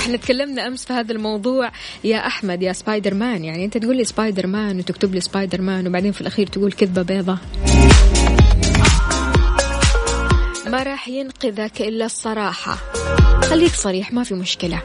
إحنا 0.08 0.18
تكلمنا 0.18 0.66
امس 0.66 0.84
في 0.84 0.92
هذا 0.92 1.12
الموضوع. 1.12 1.70
يا 2.04 2.26
احمد 2.26 2.62
يا 2.62 2.72
Spider 2.72 3.14
Man 3.14 3.44
يعني 3.44 3.64
انت 3.64 3.78
تقول 3.78 3.96
لي 3.96 4.04
Spider 4.04 4.46
Man 4.46 4.78
وتكتب 4.78 5.14
لي 5.14 5.20
Spider 5.20 5.60
Man 5.60 5.86
وبعدين 5.86 6.12
في 6.12 6.20
الاخير 6.20 6.46
تقول 6.46 6.72
كذبة 6.72 7.02
بيضة. 7.02 7.38
ما 10.66 10.82
راح 10.82 11.08
ينقذك 11.08 11.80
إلا 11.80 12.04
الصراحة. 12.04 12.78
خليك 13.50 13.72
صريح 13.74 14.12
ما 14.12 14.24
في 14.24 14.34
مشكلة. 14.34 14.82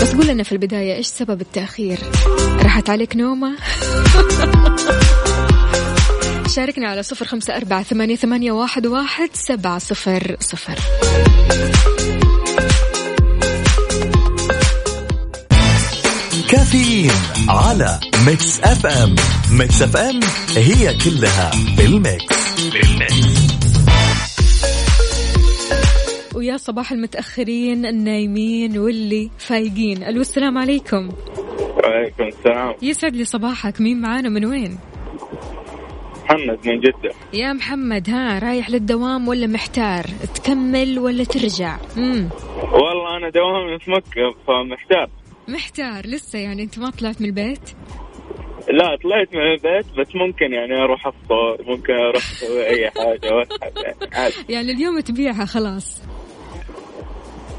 بس 0.00 0.14
قول 0.14 0.26
لنا 0.26 0.42
في 0.42 0.52
البداية 0.52 0.94
إيش 0.94 1.06
سبب 1.06 1.40
التأخير؟ 1.40 1.98
راحت 2.62 2.90
عليك 2.90 3.16
نومة؟ 3.16 3.56
شاركنا 6.56 6.88
على 6.88 7.02
صفر 7.02 7.24
خمسة 7.24 7.56
أربعة 7.56 7.82
ثمانية, 7.82 8.16
ثمانية 8.16 8.52
واحد, 8.52 8.86
واحد 8.86 9.30
سبعة 9.32 9.78
صفر 9.78 10.36
صفر. 10.40 10.78
كافيين 16.52 17.10
على 17.48 18.00
Mix 18.26 18.60
FM 18.60 19.16
Mix 19.58 19.82
FM 19.82 20.20
هي 20.56 20.98
كلها 21.04 21.50
في 21.50 21.86
ال 21.86 22.07
Mix 22.07 22.70
بال 22.70 23.04
Mix. 23.04 23.72
ويا 26.34 26.56
صباح 26.56 26.92
المتأخرين 26.92 27.86
النايمين 27.86 28.78
واللي 28.78 29.30
فايقين. 29.38 30.02
ألو 30.02 30.20
السلام 30.20 30.58
عليكم. 30.58 31.08
وعليكم 31.58 32.24
السلام. 32.24 32.74
يسعد 32.82 33.16
لي 33.16 33.24
صباحك. 33.24 33.80
مين 33.80 34.00
معانا؟ 34.00 34.28
من 34.28 34.44
وين؟ 34.44 34.78
محمد 36.24 36.58
من 36.66 36.80
جدة. 36.80 37.14
يا 37.32 37.52
محمد 37.52 38.10
ها 38.10 38.38
رايح 38.38 38.70
للدوام 38.70 39.28
ولا 39.28 39.46
محتار؟ 39.46 40.06
تكمل 40.34 40.98
ولا 40.98 41.24
ترجع؟ 41.24 41.76
مم. 41.96 42.28
والله 42.72 43.16
أنا 43.16 43.30
دوامي 43.30 43.78
في 43.78 43.90
مكة 43.90 44.34
فمحتار. 44.46 45.21
محتار 45.48 46.06
لسه 46.06 46.38
يعني 46.38 46.62
انت 46.62 46.78
ما 46.78 46.90
طلعت 46.90 47.20
من 47.20 47.26
البيت؟ 47.26 47.70
لا 48.68 48.96
طلعت 48.96 49.34
من 49.34 49.42
البيت 49.42 49.86
بس 49.98 50.14
ممكن 50.14 50.52
يعني 50.52 50.74
أروح 50.74 51.06
أفطر 51.06 51.64
ممكن 51.66 51.92
أروح 51.92 52.16
أسوي 52.16 52.66
أي 52.66 52.90
حاجة 52.90 53.34
وأسحب 53.34 53.72
يعني 53.76 54.32
يعني 54.48 54.72
اليوم 54.72 55.00
تبيعها 55.00 55.44
خلاص. 55.44 56.02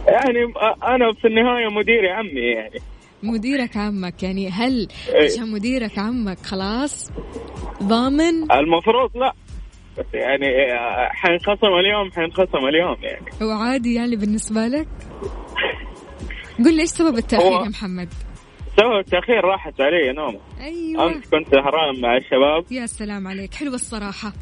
يعني 0.08 0.54
أنا 0.84 1.14
في 1.14 1.28
النهاية 1.28 1.68
مديري 1.68 2.10
عمي 2.10 2.42
يعني. 2.42 2.80
مديرك 3.24 3.78
عمك 3.78 4.24
يعني 4.24 4.50
هل 4.50 4.88
إيه. 5.10 5.24
عشان 5.24 5.52
مديرك 5.52 6.00
عمك 6.00 6.40
خلاص؟ 6.40 7.12
ضامن؟ 7.84 8.52
المفروض 8.52 9.18
لا 9.18 9.34
بس 9.98 10.06
يعني 10.14 10.46
حينخصم 11.10 11.68
اليوم 11.68 12.12
حينخصم 12.12 12.68
اليوم 12.68 12.96
يعني. 13.02 13.26
هو 13.42 13.52
عادي 13.52 13.94
يعني 13.94 14.16
بالنسبة 14.16 14.68
لك؟ 14.68 14.88
قل 16.66 16.76
لي 16.76 16.82
إيش 16.82 16.90
سبب 16.90 17.18
التأخير 17.18 17.48
هو- 17.48 17.64
يا 17.64 17.70
محمد؟ 17.70 18.10
سبب 18.78 18.98
التأخير 19.00 19.46
راحت 19.46 19.82
علي 19.82 20.14
نومة. 20.14 20.40
أيوه. 20.62 21.06
أمس 21.08 21.30
كنت 21.30 21.48
سهران 21.52 22.02
مع 22.02 22.18
الشباب. 22.18 22.66
يا 22.72 22.86
سلام 22.86 23.28
عليك. 23.28 23.54
حلوة 23.54 23.76
الصراحة. 23.76 24.34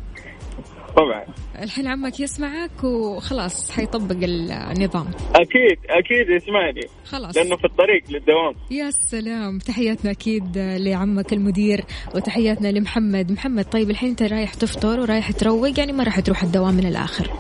طبعا. 0.98 1.26
الحين 1.64 1.88
عمك 1.88 2.20
يسمعك 2.20 2.84
وخلاص 2.84 3.72
حيطبق 3.72 4.16
النظام. 4.24 5.08
أكيد 5.36 5.78
أكيد 5.90 6.30
يسمعني. 6.30 6.82
خلاص. 7.06 7.38
لأنه 7.38 7.56
في 7.58 7.66
الطريق 7.66 8.04
للدوام. 8.10 8.54
يا 8.72 8.90
سلام. 8.92 9.58
تحياتنا 9.60 10.12
أكيد 10.12 10.58
لعمك 10.58 11.34
المدير 11.34 11.82
وتحياتنا 12.16 12.68
لمحمد. 12.68 13.32
محمد 13.32 13.66
طيب 13.66 13.90
الحين 13.90 14.10
أنت 14.10 14.24
رايح 14.24 14.54
تفطر 14.54 15.00
ورايح 15.00 15.32
تروق؟ 15.32 15.80
يعني 15.80 15.92
ما 15.92 16.04
راح 16.04 16.20
تروح 16.20 16.44
الدوام 16.44 16.74
من 16.74 16.86
الآخر. 16.86 17.32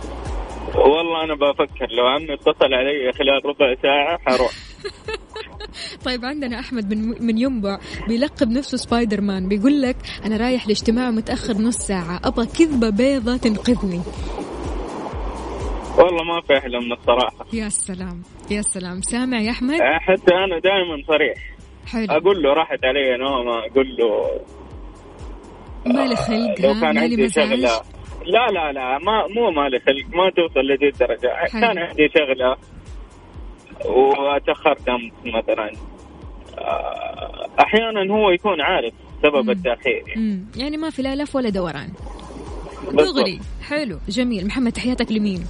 والله 0.75 1.23
أنا 1.23 1.35
بفكر 1.35 1.87
لو 1.91 2.07
عمي 2.07 2.33
اتصل 2.33 2.73
علي 2.73 3.11
خلال 3.11 3.45
ربع 3.45 3.75
ساعة 3.81 4.17
حروح. 4.25 4.51
طيب 6.05 6.25
عندنا 6.25 6.59
أحمد 6.59 6.93
من 6.93 7.25
من 7.25 7.37
ينبع 7.37 7.79
بيلقب 8.07 8.49
نفسه 8.49 8.77
سبايدر 8.77 9.21
مان 9.21 9.47
بيقول 9.47 9.81
لك 9.81 9.95
أنا 10.25 10.37
رايح 10.37 10.67
لاجتماع 10.67 11.11
متأخر 11.11 11.53
نص 11.53 11.77
ساعة 11.77 12.21
أبغى 12.23 12.45
كذبة 12.45 12.89
بيضة 12.89 13.37
تنقذني. 13.37 14.01
والله 15.97 16.23
ما 16.23 16.41
في 16.47 16.57
أحلى 16.57 16.79
من 16.79 16.91
الصراحة. 16.91 17.45
يا 17.53 17.69
سلام 17.69 18.21
يا 18.51 18.61
سلام. 18.61 19.01
سامع 19.01 19.41
يا 19.41 19.51
أحمد؟ 19.51 19.77
حتى 19.81 20.33
أنا 20.35 20.59
دائما 20.59 21.03
صريح. 21.07 21.37
حلو. 21.87 22.05
أقول 22.09 22.43
له 22.43 22.53
راحت 22.53 22.85
علي 22.85 23.17
نومه 23.17 23.59
أقول 23.59 23.95
له. 23.95 24.41
مالي 25.85 26.15
خلق 26.15 26.61
لو 26.61 26.71
ها؟ 26.71 26.81
كان 26.81 26.97
عندي 26.97 27.29
شغلة. 27.29 27.81
لا 28.25 28.47
لا 28.51 28.71
لا 28.71 28.97
ما 28.97 29.27
مو 29.35 29.51
مالي 29.51 29.79
خلق 29.79 30.15
ما 30.15 30.31
توصل 30.35 30.59
لذي 30.59 30.87
الدرجه. 30.87 31.31
كان 31.51 31.77
عندي 31.77 32.09
شغلة. 32.17 32.55
وتاخرت 33.85 34.89
امس 34.89 35.11
مثلا. 35.25 35.71
آه، 36.57 37.47
أحيانا 37.59 38.13
هو 38.13 38.29
يكون 38.31 38.61
عارف 38.61 38.93
سبب 39.23 39.49
التأخير. 39.49 40.03
يعني. 40.07 40.45
يعني 40.55 40.77
ما 40.77 40.89
في 40.89 41.01
لا 41.01 41.15
لف 41.15 41.35
ولا 41.35 41.49
دوران. 41.49 41.89
دغري. 42.93 43.39
حلو. 43.69 43.99
جميل. 44.09 44.47
محمد 44.47 44.71
تحياتك 44.71 45.11
لمين؟ 45.11 45.45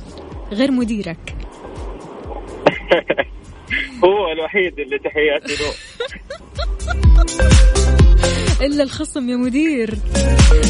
غير 0.51 0.71
مديرك. 0.71 1.35
هو 4.05 4.31
الوحيد 4.31 4.79
اللي 4.79 4.99
تحياتي 4.99 5.63
له. 5.63 5.71
إلا 8.65 8.83
الخصم 8.83 9.29
يا 9.29 9.35
مدير. 9.35 9.93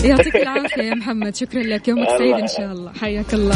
يعطيك 0.04 0.36
العافية 0.36 0.84
يا 0.84 0.94
محمد. 0.96 1.36
شكرا 1.36 1.62
لك. 1.62 1.88
يومك 1.88 2.10
سعيد 2.10 2.36
إن 2.36 2.48
شاء 2.48 2.72
الله. 2.72 2.94
حياك 2.94 3.34
الله. 3.34 3.56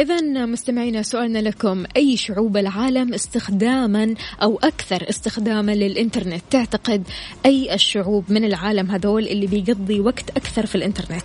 إذا 0.00 0.20
مستمعينا 0.46 1.02
سؤالنا 1.02 1.38
لكم 1.38 1.84
أي 1.96 2.16
شعوب 2.16 2.56
العالم 2.56 3.14
استخداما 3.14 4.14
أو 4.42 4.58
أكثر 4.62 5.08
استخداما 5.08 5.72
للإنترنت؟ 5.72 6.42
تعتقد 6.50 7.08
أي 7.46 7.74
الشعوب 7.74 8.24
من 8.28 8.44
العالم 8.44 8.90
هذول 8.90 9.26
اللي 9.26 9.46
بيقضي 9.46 10.00
وقت 10.00 10.30
أكثر 10.30 10.66
في 10.66 10.74
الإنترنت؟ 10.74 11.22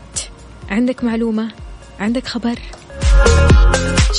عندك 0.70 1.04
معلومة؟ 1.04 1.52
عندك 2.00 2.28
خبر؟ 2.28 2.60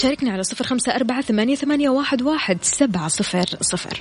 شاركنا 0.03 0.33
على 0.33 0.43
صفر 0.43 0.65
خمسة 0.65 0.95
أربعة 0.95 1.21
ثمانية, 1.21 1.55
ثمانية 1.55 1.89
واحد, 1.89 2.23
واحد 2.23 2.59
سبعة 2.63 3.09
صفر 3.09 3.47
صفر. 3.61 4.01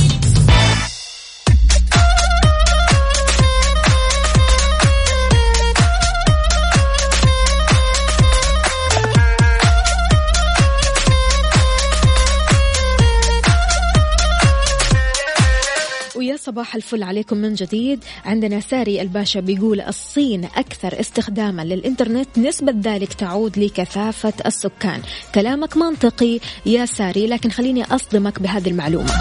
صباح 16.51 16.75
الفل 16.75 17.03
عليكم 17.03 17.37
من 17.37 17.53
جديد. 17.53 18.03
عندنا 18.25 18.59
ساري 18.59 19.01
الباشا 19.01 19.39
بيقول 19.39 19.81
الصين 19.81 20.45
أكثر 20.45 20.99
استخداما 20.99 21.61
للإنترنت 21.61 22.37
نسبة 22.37 22.73
ذلك 22.83 23.13
تعود 23.13 23.59
لكثافة 23.59 24.33
السكان. 24.45 25.01
كلامك 25.35 25.77
منطقي 25.77 26.39
يا 26.65 26.85
ساري 26.85 27.27
لكن 27.27 27.49
خليني 27.51 27.83
أصدمك 27.83 28.39
بهذه 28.39 28.69
المعلومة. 28.69 29.11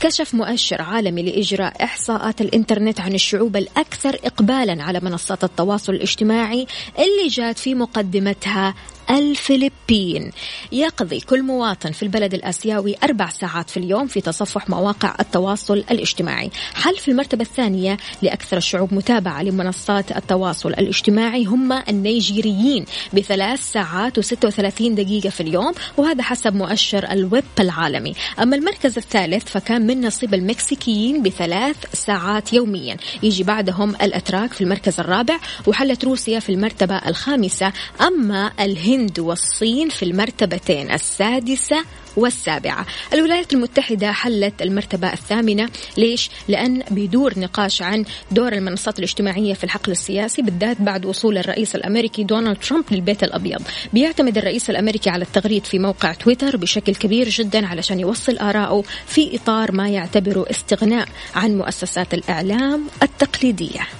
كشف 0.00 0.34
مؤشر 0.34 0.82
عالمي 0.82 1.22
لإجراء 1.22 1.84
إحصاءات 1.84 2.40
الإنترنت 2.40 3.00
عن 3.00 3.14
الشعوب 3.14 3.56
الأكثر 3.56 4.18
إقبالا 4.24 4.82
على 4.82 5.00
منصات 5.00 5.44
التواصل 5.44 5.92
الاجتماعي 5.92 6.66
اللي 6.98 7.28
جات 7.28 7.58
في 7.58 7.74
مقدمتها 7.74 8.74
الفلبين. 9.10 10.30
يقضي 10.72 11.20
كل 11.20 11.42
مواطن 11.42 11.92
في 11.92 12.02
البلد 12.02 12.34
الآسيوي 12.34 12.94
أربع 13.04 13.28
ساعات 13.28 13.70
في 13.70 13.76
اليوم 13.76 14.06
في 14.06 14.20
تصفح 14.20 14.68
مواقع 14.68 15.14
التواصل 15.20 15.84
الاجتماعي. 15.90 16.50
حل 16.74 16.96
في 16.96 17.10
المرتبة 17.10 17.42
الثانية 17.42 17.96
لأكثر 18.22 18.56
الشعوب 18.56 18.94
متابعة 18.94 19.42
لمنصات 19.42 20.16
التواصل 20.16 20.68
الاجتماعي 20.68 21.44
هم 21.44 21.72
النيجيريين 21.72 22.84
بثلاث 23.12 23.72
ساعات 23.72 24.20
و36 24.20 24.82
دقيقة 24.82 25.30
في 25.30 25.40
اليوم 25.40 25.72
وهذا 25.96 26.22
حسب 26.22 26.54
مؤشر 26.54 27.12
الويب 27.12 27.44
العالمي. 27.60 28.14
أما 28.42 28.56
المركز 28.56 28.98
الثالث 28.98 29.48
فكان 29.48 29.86
من 29.86 30.06
نصيب 30.06 30.34
المكسيكيين 30.34 31.22
بثلاث 31.22 31.76
ساعات 31.92 32.52
يوميا. 32.52 32.96
يجي 33.22 33.42
بعدهم 33.42 33.90
الأتراك 33.90 34.52
في 34.52 34.60
المركز 34.60 35.00
الرابع 35.00 35.38
وحلت 35.66 36.04
روسيا 36.04 36.40
في 36.40 36.52
المرتبة 36.52 36.96
الخامسة. 36.96 37.72
أما 38.00 38.52
الهند 38.60 38.99
والصين 39.18 39.88
في 39.88 40.02
المرتبتين 40.02 40.90
السادسة 40.90 41.84
والسابعة. 42.16 42.86
الولايات 43.12 43.52
المتحدة 43.52 44.12
حلت 44.12 44.62
المرتبة 44.62 45.12
الثامنة. 45.12 45.68
ليش؟ 45.96 46.30
لأن 46.48 46.82
بيدور 46.90 47.38
نقاش 47.38 47.82
عن 47.82 48.04
دور 48.30 48.52
المنصات 48.52 48.98
الاجتماعية 48.98 49.54
في 49.54 49.64
الحقل 49.64 49.92
السياسي 49.92 50.42
بالذات 50.42 50.80
بعد 50.80 51.06
وصول 51.06 51.38
الرئيس 51.38 51.76
الأمريكي 51.76 52.24
دونالد 52.24 52.56
ترامب 52.56 52.84
للبيت 52.90 53.24
الأبيض. 53.24 53.62
بيعتمد 53.92 54.38
الرئيس 54.38 54.70
الأمريكي 54.70 55.10
على 55.10 55.24
التغريد 55.24 55.64
في 55.64 55.78
موقع 55.78 56.12
تويتر 56.12 56.56
بشكل 56.56 56.94
كبير 56.94 57.28
جدا 57.28 57.66
علشان 57.66 58.00
يوصل 58.00 58.38
آراءه 58.38 58.84
في 59.06 59.36
إطار 59.36 59.72
ما 59.72 59.88
يعتبره 59.88 60.46
استغناء 60.50 61.08
عن 61.34 61.58
مؤسسات 61.58 62.14
الإعلام 62.14 62.86
التقليدية. 63.02 63.99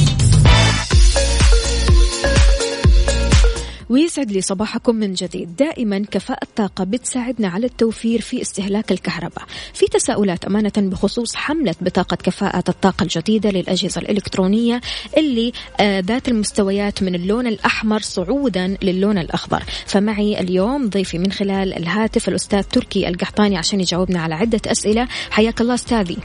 ويسعد 3.91 4.31
لي 4.31 4.41
صباحكم 4.41 4.95
من 4.95 5.13
جديد. 5.13 5.55
دائما 5.55 6.05
كفاءة 6.11 6.43
الطاقة 6.43 6.83
بتساعدنا 6.83 7.47
على 7.47 7.65
التوفير 7.65 8.21
في 8.21 8.41
استهلاك 8.41 8.91
الكهرباء. 8.91 9.45
في 9.73 9.85
تساؤلات 9.85 10.45
أمانة 10.45 10.71
بخصوص 10.77 11.35
حملة 11.35 11.75
بطاقة 11.81 12.15
كفاءة 12.15 12.63
الطاقة 12.69 13.03
الجديدة 13.03 13.49
للأجهزة 13.49 14.01
الإلكترونية 14.01 14.81
اللي 15.17 15.51
آه 15.79 15.99
ذات 15.99 16.27
المستويات 16.27 17.03
من 17.03 17.15
اللون 17.15 17.47
الأحمر 17.47 17.99
صعودا 17.99 18.77
للون 18.83 19.17
الأخضر. 19.17 19.63
فمعي 19.85 20.39
اليوم 20.39 20.89
ضيفي 20.89 21.17
من 21.17 21.31
خلال 21.31 21.73
الهاتف 21.73 22.29
الأستاذ 22.29 22.63
تركي 22.63 23.07
القحطاني 23.07 23.57
عشان 23.57 23.79
يجاوبنا 23.79 24.21
على 24.21 24.35
عدة 24.35 24.61
أسئلة. 24.67 25.07
حياك 25.31 25.61
الله 25.61 25.73
أستاذي. 25.73 26.17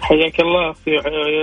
حياك 0.00 0.40
الله 0.40 0.72
في 0.72 0.90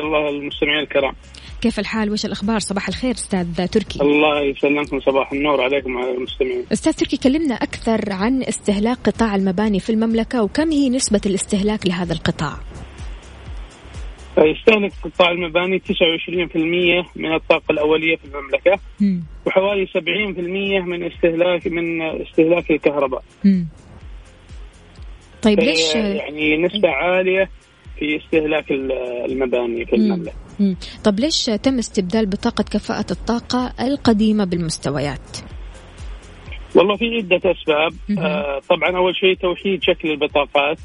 الله 0.03 0.29
المستمعين 0.29 0.83
الكرام. 0.83 1.13
كيف 1.61 1.79
الحال؟ 1.79 2.11
وش 2.11 2.25
الأخبار؟ 2.25 2.59
صباح 2.59 2.87
الخير 2.87 3.11
أستاذ 3.11 3.67
تركي. 3.67 4.01
الله 4.01 4.41
يسلمكم 4.41 4.99
صباح 4.99 5.31
النور 5.31 5.61
عليكم 5.61 5.95
وعلى 5.95 6.11
المستمعين. 6.11 6.65
أستاذ 6.71 6.93
تركي 6.93 7.17
كلمنا 7.17 7.55
أكثر 7.55 8.13
عن 8.13 8.43
استهلاك 8.43 8.97
قطاع 9.03 9.35
المباني 9.35 9.79
في 9.79 9.89
المملكة 9.89 10.43
وكم 10.43 10.71
هي 10.71 10.89
نسبة 10.89 11.21
الاستهلاك 11.25 11.87
لهذا 11.87 12.13
القطاع؟ 12.13 12.53
يستهلك 14.37 14.91
قطاع 15.03 15.31
المباني 15.31 15.79
29% 15.79 17.05
من 17.15 17.33
الطاقة 17.33 17.71
الأولية 17.71 18.15
في 18.15 18.25
المملكة 18.25 18.79
مم. 19.01 19.23
وحوالي 19.45 19.85
70% 19.87 20.85
من 20.85 21.03
استهلاك 21.03 21.67
من 21.67 22.01
استهلاك 22.01 22.71
الكهرباء. 22.71 23.23
مم. 23.45 23.67
طيب 25.41 25.59
فهي 25.59 25.67
ليش؟ 25.67 25.95
يعني 25.95 26.57
نسبة 26.57 26.89
عالية 26.89 27.49
في 28.01 28.17
استهلاك 28.17 28.71
ال- 28.71 28.91
المباني 29.31 29.85
في 29.85 29.95
المملكة. 29.95 30.33
مم. 30.59 30.75
طب 31.03 31.19
ليش 31.19 31.45
تم 31.45 31.77
استبدال 31.77 32.25
بطاقة 32.25 32.63
كفاءة 32.63 33.05
الطاقة 33.11 33.73
القديمة 33.87 34.43
بالمستويات؟ 34.45 35.37
والله 36.75 36.95
في 36.95 37.05
عدة 37.17 37.51
أسباب. 37.51 37.93
آه 38.19 38.59
طبعا 38.69 38.97
أول 38.97 39.15
شيء 39.15 39.33
توحيد 39.35 39.83
شكل 39.83 40.11
البطاقات 40.11 40.77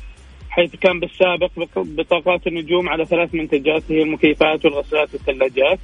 حيث 0.50 0.76
كان 0.76 1.00
بالسابق 1.00 1.50
بق- 1.56 1.78
بطاقات 2.02 2.46
النجوم 2.46 2.88
على 2.88 3.04
ثلاث 3.04 3.34
منتجات 3.34 3.82
هي 3.90 4.02
المكيفات 4.02 4.64
والغسالات 4.64 5.08
والثلاجات. 5.14 5.78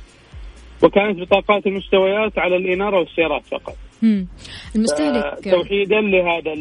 وكانت 0.83 1.21
بطاقات 1.21 1.67
المستويات 1.67 2.39
على 2.39 2.57
الإنارة 2.57 2.99
والسيارات 2.99 3.43
فقط. 3.51 3.77
المستهلك. 4.77 5.45
توحيدا 5.45 6.01
لهذا 6.01 6.53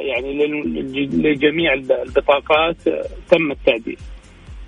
يعني 0.00 0.46
لجميع 1.12 1.72
البطاقات 1.74 2.88
آه، 2.88 3.02
تم 3.30 3.50
التعديل. 3.52 3.96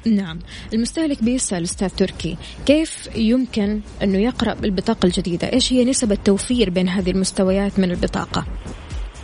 نعم. 0.07 0.39
المستهلك 0.75 1.25
بيسأل 1.25 1.63
أستاذ 1.63 1.89
تركي 1.89 2.37
كيف 2.67 3.09
يمكن 3.17 3.81
أنه 4.03 4.19
يقرأ 4.19 4.57
البطاقة 4.65 5.07
الجديدة؟ 5.07 5.53
إيش 5.53 5.73
هي 5.73 5.85
نسب 5.85 6.13
التوفير 6.13 6.71
بين 6.71 6.89
هذه 6.89 7.11
المستويات 7.11 7.79
من 7.79 7.91
البطاقة؟ 7.91 8.47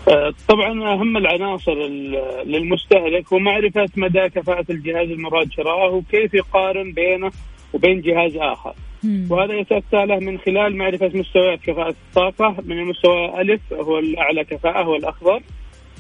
آه، 0.09 0.33
طبعا 0.49 0.93
أهم 0.95 1.17
العناصر 1.17 1.73
ال- 1.73 2.43
للمستهلك 2.53 3.33
هو 3.33 3.39
معرفة 3.39 3.87
مدى 3.97 4.29
كفاءة 4.29 4.65
الجهاز 4.71 5.09
المراد 5.11 5.53
شراءه 5.53 5.95
وكيف 5.95 6.35
يقارن 6.35 6.93
بينه 6.93 7.31
وبين 7.73 8.01
جهاز 8.01 8.37
آخر. 8.37 8.71
مم. 8.71 8.94
وهذا 9.31 9.55
يتاتى 9.55 10.07
له 10.07 10.19
من 10.19 10.39
خلال 10.39 10.77
معرفة 10.77 11.11
مستويات 11.15 11.61
كفاءة 11.61 11.95
الطاقة. 12.09 12.57
من 12.65 12.79
المستوى 12.79 13.41
ألف 13.41 13.73
هو 13.73 13.99
الأعلى 13.99 14.45
كفاءة 14.45 14.83
هو 14.83 14.97
الأخضر. 14.97 15.43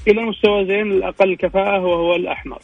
إلى 0.08 0.22
مستوى 0.22 0.66
زين 0.66 0.92
الأقل 0.92 1.36
كفاءة 1.36 1.80
وهو 1.80 2.16
الأحمر. 2.16 2.58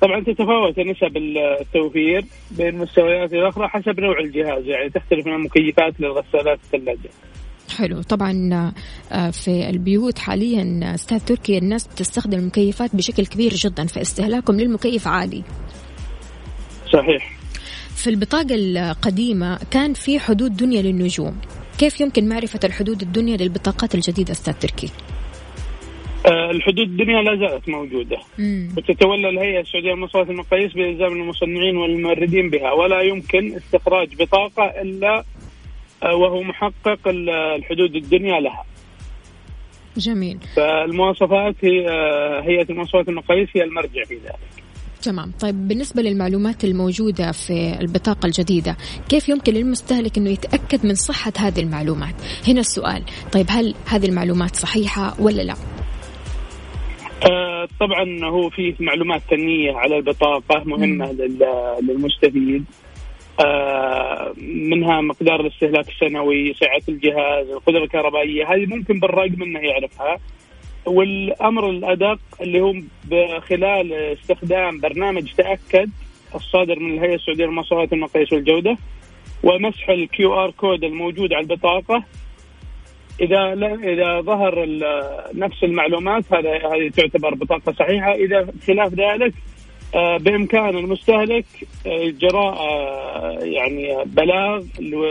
طبعا 0.00 0.20
تتفاوت 0.20 0.78
نسب 0.78 1.16
التوفير 1.16 2.24
بين 2.50 2.78
مستويات 2.78 3.32
الاخرى 3.32 3.68
حسب 3.68 4.00
نوع 4.00 4.18
الجهاز 4.20 4.66
يعني 4.66 4.90
تختلف 4.90 5.26
من 5.26 5.32
المكيفات 5.34 6.00
للغسالات 6.00 6.58
الثلاجات 6.64 7.12
حلو. 7.78 8.02
طبعا 8.02 8.50
آه، 9.12 9.30
في 9.30 9.70
البيوت 9.70 10.18
حاليا 10.18 10.94
أستاذ 10.94 11.18
تركي 11.18 11.58
الناس 11.58 11.86
بتستخدم 11.86 12.38
المكيفات 12.38 12.96
بشكل 12.96 13.26
كبير 13.26 13.50
جدا 13.50 13.86
فاستهلاكهم 13.86 14.60
للمكيف 14.60 15.08
عالي. 15.08 15.42
صحيح. 16.92 17.35
في 17.96 18.10
البطاقة 18.10 18.54
القديمة 18.54 19.58
كان 19.70 19.92
في 19.92 20.18
حدود 20.18 20.56
دنيا 20.56 20.82
للنجوم. 20.82 21.40
كيف 21.78 22.00
يمكن 22.00 22.28
معرفة 22.28 22.60
الحدود 22.64 23.02
الدنيا 23.02 23.36
للبطاقات 23.36 23.94
الجديدة 23.94 24.32
أستاذ 24.32 24.52
تركي؟ 24.52 24.90
آه، 26.26 26.50
الحدود 26.50 26.88
الدنيا 26.88 27.22
لا 27.22 27.36
زالت 27.36 27.68
موجودة. 27.68 28.16
مم. 28.38 28.68
وتتولى 28.76 29.28
الهيئة 29.28 29.60
السعودية 29.60 29.92
لمواصفات 29.92 30.30
المقاييس 30.30 30.72
بإلزام 30.72 31.12
المصنعين 31.12 31.76
والموردين 31.76 32.50
بها 32.50 32.72
ولا 32.72 33.00
يمكن 33.00 33.54
استخراج 33.56 34.08
بطاقة 34.22 34.64
إلا 34.82 35.24
آه، 36.02 36.14
وهو 36.14 36.42
محقق 36.42 36.98
الحدود 37.06 37.96
الدنيا 37.96 38.40
لها. 38.40 38.64
جميل. 39.96 40.38
فالمواصفات 40.56 41.54
هي 41.62 41.88
آه، 41.88 42.40
هيئة 42.40 42.70
المواصفات 42.70 43.08
المقاييس 43.08 43.48
هي 43.56 43.62
المرجع 43.62 44.04
في 44.04 44.14
ذلك. 44.14 44.65
تمام. 45.02 45.32
طيب 45.40 45.68
بالنسبة 45.68 46.02
للمعلومات 46.02 46.64
الموجودة 46.64 47.32
في 47.32 47.80
البطاقة 47.80 48.26
الجديدة 48.26 48.76
كيف 49.08 49.28
يمكن 49.28 49.52
للمستهلك 49.52 50.18
أنه 50.18 50.30
يتأكد 50.30 50.86
من 50.86 50.94
صحة 50.94 51.32
هذه 51.38 51.60
المعلومات؟ 51.60 52.14
هنا 52.48 52.60
السؤال. 52.60 53.02
طيب 53.32 53.46
هل 53.48 53.74
هذه 53.86 54.06
المعلومات 54.06 54.56
صحيحة 54.56 55.20
ولا 55.20 55.42
لا؟ 55.42 55.54
آه 57.30 57.68
طبعا 57.80 58.30
هو 58.30 58.50
في 58.50 58.74
معلومات 58.80 59.22
فنية 59.30 59.72
على 59.72 59.96
البطاقة 59.96 60.64
مهمة 60.64 61.12
للمستفيد. 61.82 62.64
آه 63.40 64.34
منها 64.42 65.00
مقدار 65.00 65.40
الاستهلاك 65.40 65.88
السنوي 65.88 66.54
سعة 66.54 66.82
الجهاز 66.88 67.48
القدرة 67.50 67.84
الكهربائية 67.84 68.44
هذه 68.54 68.66
ممكن 68.66 69.00
بالرقم 69.00 69.42
إنه 69.42 69.60
يعرفها. 69.60 70.16
والأمر 70.86 71.70
الأدق 71.70 72.18
اللي 72.40 72.60
هو 72.60 72.74
خلال 73.40 73.92
استخدام 73.92 74.80
برنامج 74.80 75.32
تأكد 75.32 75.90
الصادر 76.34 76.78
من 76.78 76.94
الهيئة 76.98 77.14
السعودية 77.14 77.44
للمواصفات 77.44 77.92
المقاييس 77.92 78.32
والجودة 78.32 78.76
ومسح 79.42 79.88
ال 79.88 80.34
QR 80.34 80.50
code 80.50 80.84
الموجود 80.84 81.32
على 81.32 81.42
البطاقة. 81.42 82.04
إذا 83.20 83.52
إذا 83.92 84.20
ظهر 84.20 84.66
نفس 85.34 85.64
المعلومات 85.64 86.24
هذا 86.32 86.50
هذه 86.50 86.88
تعتبر 86.88 87.34
بطاقة 87.34 87.72
صحيحة. 87.72 88.14
إذا 88.14 88.46
خلاف 88.66 88.94
ذلك 88.94 89.34
بإمكان 89.94 90.76
المستهلك 90.76 91.46
آه، 91.86 92.10
جراء 92.20 92.54
آه، 92.54 93.38
يعني 93.42 94.04
بلاغ 94.06 94.64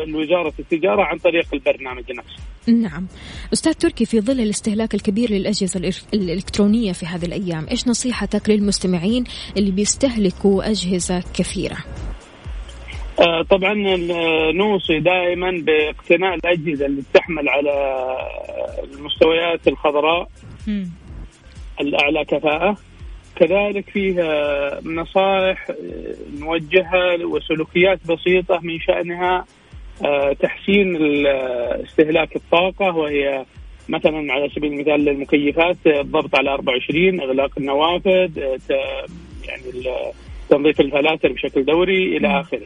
لوزارة 0.07 0.53
التجارة 0.59 1.03
عن 1.03 1.17
طريق 1.17 1.45
البرنامج 1.53 2.11
نفسه. 2.11 2.43
نعم. 2.67 3.07
أستاذ 3.53 3.73
تركي 3.73 4.05
في 4.05 4.21
ظل 4.21 4.39
الاستهلاك 4.39 4.95
الكبير 4.95 5.31
للأجهزة 5.31 5.93
الإلكترونية 6.13 6.91
في 6.91 7.05
هذه 7.05 7.25
الأيام، 7.25 7.65
إيش 7.71 7.87
نصيحتك 7.87 8.49
للمستمعين 8.49 9.23
اللي 9.57 9.71
بيستهلكوا 9.71 10.69
أجهزة 10.69 11.23
كثيرة؟ 11.33 11.77
طبعا 13.49 13.73
نوصي 14.51 14.99
دائما 14.99 15.51
باقتناء 15.51 16.35
الأجهزة 16.35 16.85
اللي 16.85 17.03
تحمل 17.13 17.49
على 17.49 17.71
المستويات 18.83 19.67
الخضراء 19.67 20.27
الأعلى 21.81 22.25
كفاءة 22.25 22.77
كذلك 23.35 23.89
فيه 23.89 24.13
نصائح 24.85 25.71
نوجهها 26.39 27.25
وسلوكيات 27.25 27.99
بسيطة 28.07 28.59
من 28.63 28.79
شأنها 28.79 29.45
آه، 30.05 30.33
تحسين 30.33 30.97
استهلاك 31.85 32.35
الطاقة 32.35 32.95
وهي 32.95 33.45
مثلا 33.89 34.33
على 34.33 34.49
سبيل 34.49 34.73
المثال 34.73 35.05
للمكيفات 35.05 35.77
الضغط 35.87 36.35
على 36.35 36.49
24 36.49 37.21
إغلاق 37.21 37.51
النوافذ 37.57 38.37
يعني 39.47 39.83
تنظيف 40.49 40.79
الفلاتر 40.81 41.31
بشكل 41.31 41.65
دوري 41.65 42.17
إلى 42.17 42.39
آخره. 42.39 42.65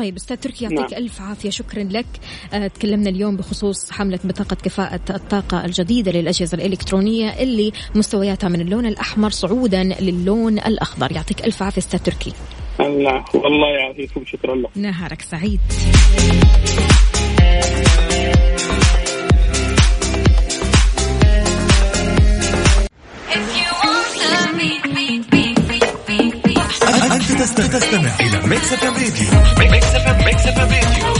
طيب 0.00 0.16
أستاذ 0.16 0.36
تركي 0.36 0.64
يعطيك 0.64 0.92
نعم. 0.92 1.02
ألف 1.02 1.20
عافية 1.20 1.50
شكرا 1.50 1.82
لك. 1.82 2.06
آه 2.52 2.66
تكلمنا 2.66 3.10
اليوم 3.10 3.36
بخصوص 3.36 3.90
حملة 3.90 4.18
بطاقه 4.24 4.56
كفاءة 4.56 5.00
الطاقة 5.10 5.64
الجديدة 5.64 6.12
للأجهزة 6.12 6.54
الإلكترونية 6.54 7.42
اللي 7.42 7.72
مستوياتها 7.94 8.48
من 8.48 8.60
اللون 8.60 8.86
الأحمر 8.86 9.30
صعودا 9.30 9.84
للون 9.84 10.58
الأخضر. 10.58 11.12
يعطيك 11.12 11.44
ألف 11.44 11.62
عافية 11.62 11.78
أستاذ 11.78 11.98
تركي. 11.98 12.32
الله 12.80 13.24
والله 13.34 13.68
يعافيكم 13.68 14.24
شكرا 14.26 14.56
لك 14.56 14.70
نهارك 14.76 15.22
سعيد. 15.22 15.60
تستمع 27.40 28.20
إلى 28.20 28.46
Mix 28.46 28.72
FM 28.72 28.94
راديو 28.94 29.70
Mix 29.70 29.86
FM 29.86 30.24
Mix 30.24 30.46
FM 30.46 30.68
راديو 30.68 31.14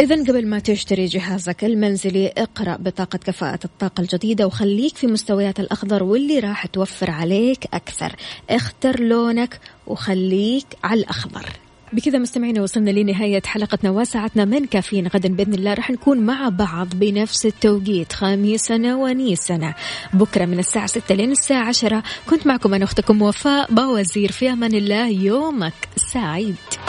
إذا 0.00 0.14
قبل 0.14 0.46
ما 0.46 0.58
تشتري 0.58 1.06
جهازك 1.06 1.64
المنزلي 1.64 2.28
اقرأ 2.28 2.76
بطاقة 2.76 3.16
كفاءة 3.16 3.58
الطاقة 3.64 4.00
الجديدة 4.00 4.46
وخليك 4.46 4.96
في 4.96 5.06
مستويات 5.06 5.60
الأخضر 5.60 6.02
واللي 6.02 6.38
راح 6.38 6.66
توفر 6.66 7.10
عليك 7.10 7.66
أكثر. 7.74 8.16
اختر 8.50 9.00
لونك 9.00 9.60
وخليك 9.86 10.66
على 10.84 11.00
الأخضر. 11.00 11.46
بكذا 11.92 12.18
مستمعينا 12.18 12.62
وصلنا 12.62 12.90
لنهاية 12.90 13.42
حلقتنا 13.44 13.90
وساعتنا 13.90 14.44
من 14.44 14.64
كافيين 14.64 15.06
غدا 15.06 15.28
بإذن 15.28 15.54
الله. 15.54 15.74
رح 15.74 15.90
نكون 15.90 16.18
مع 16.18 16.48
بعض 16.48 16.88
بنفس 16.94 17.46
التوقيت 17.46 18.12
خميسنا 18.12 18.96
ونيسنا. 18.96 19.74
بكرة 20.12 20.44
من 20.44 20.58
الساعة 20.58 20.86
6 20.86 21.14
لين 21.14 21.30
الساعة 21.30 21.68
10 21.68 22.02
كنت 22.30 22.46
معكم 22.46 22.74
أنا 22.74 22.84
أختكم 22.84 23.22
وفاء 23.22 23.74
باوزير 23.74 24.32
في 24.32 24.52
أمان 24.52 24.74
الله. 24.74 25.08
يومك 25.08 25.88
سعيد. 25.96 26.56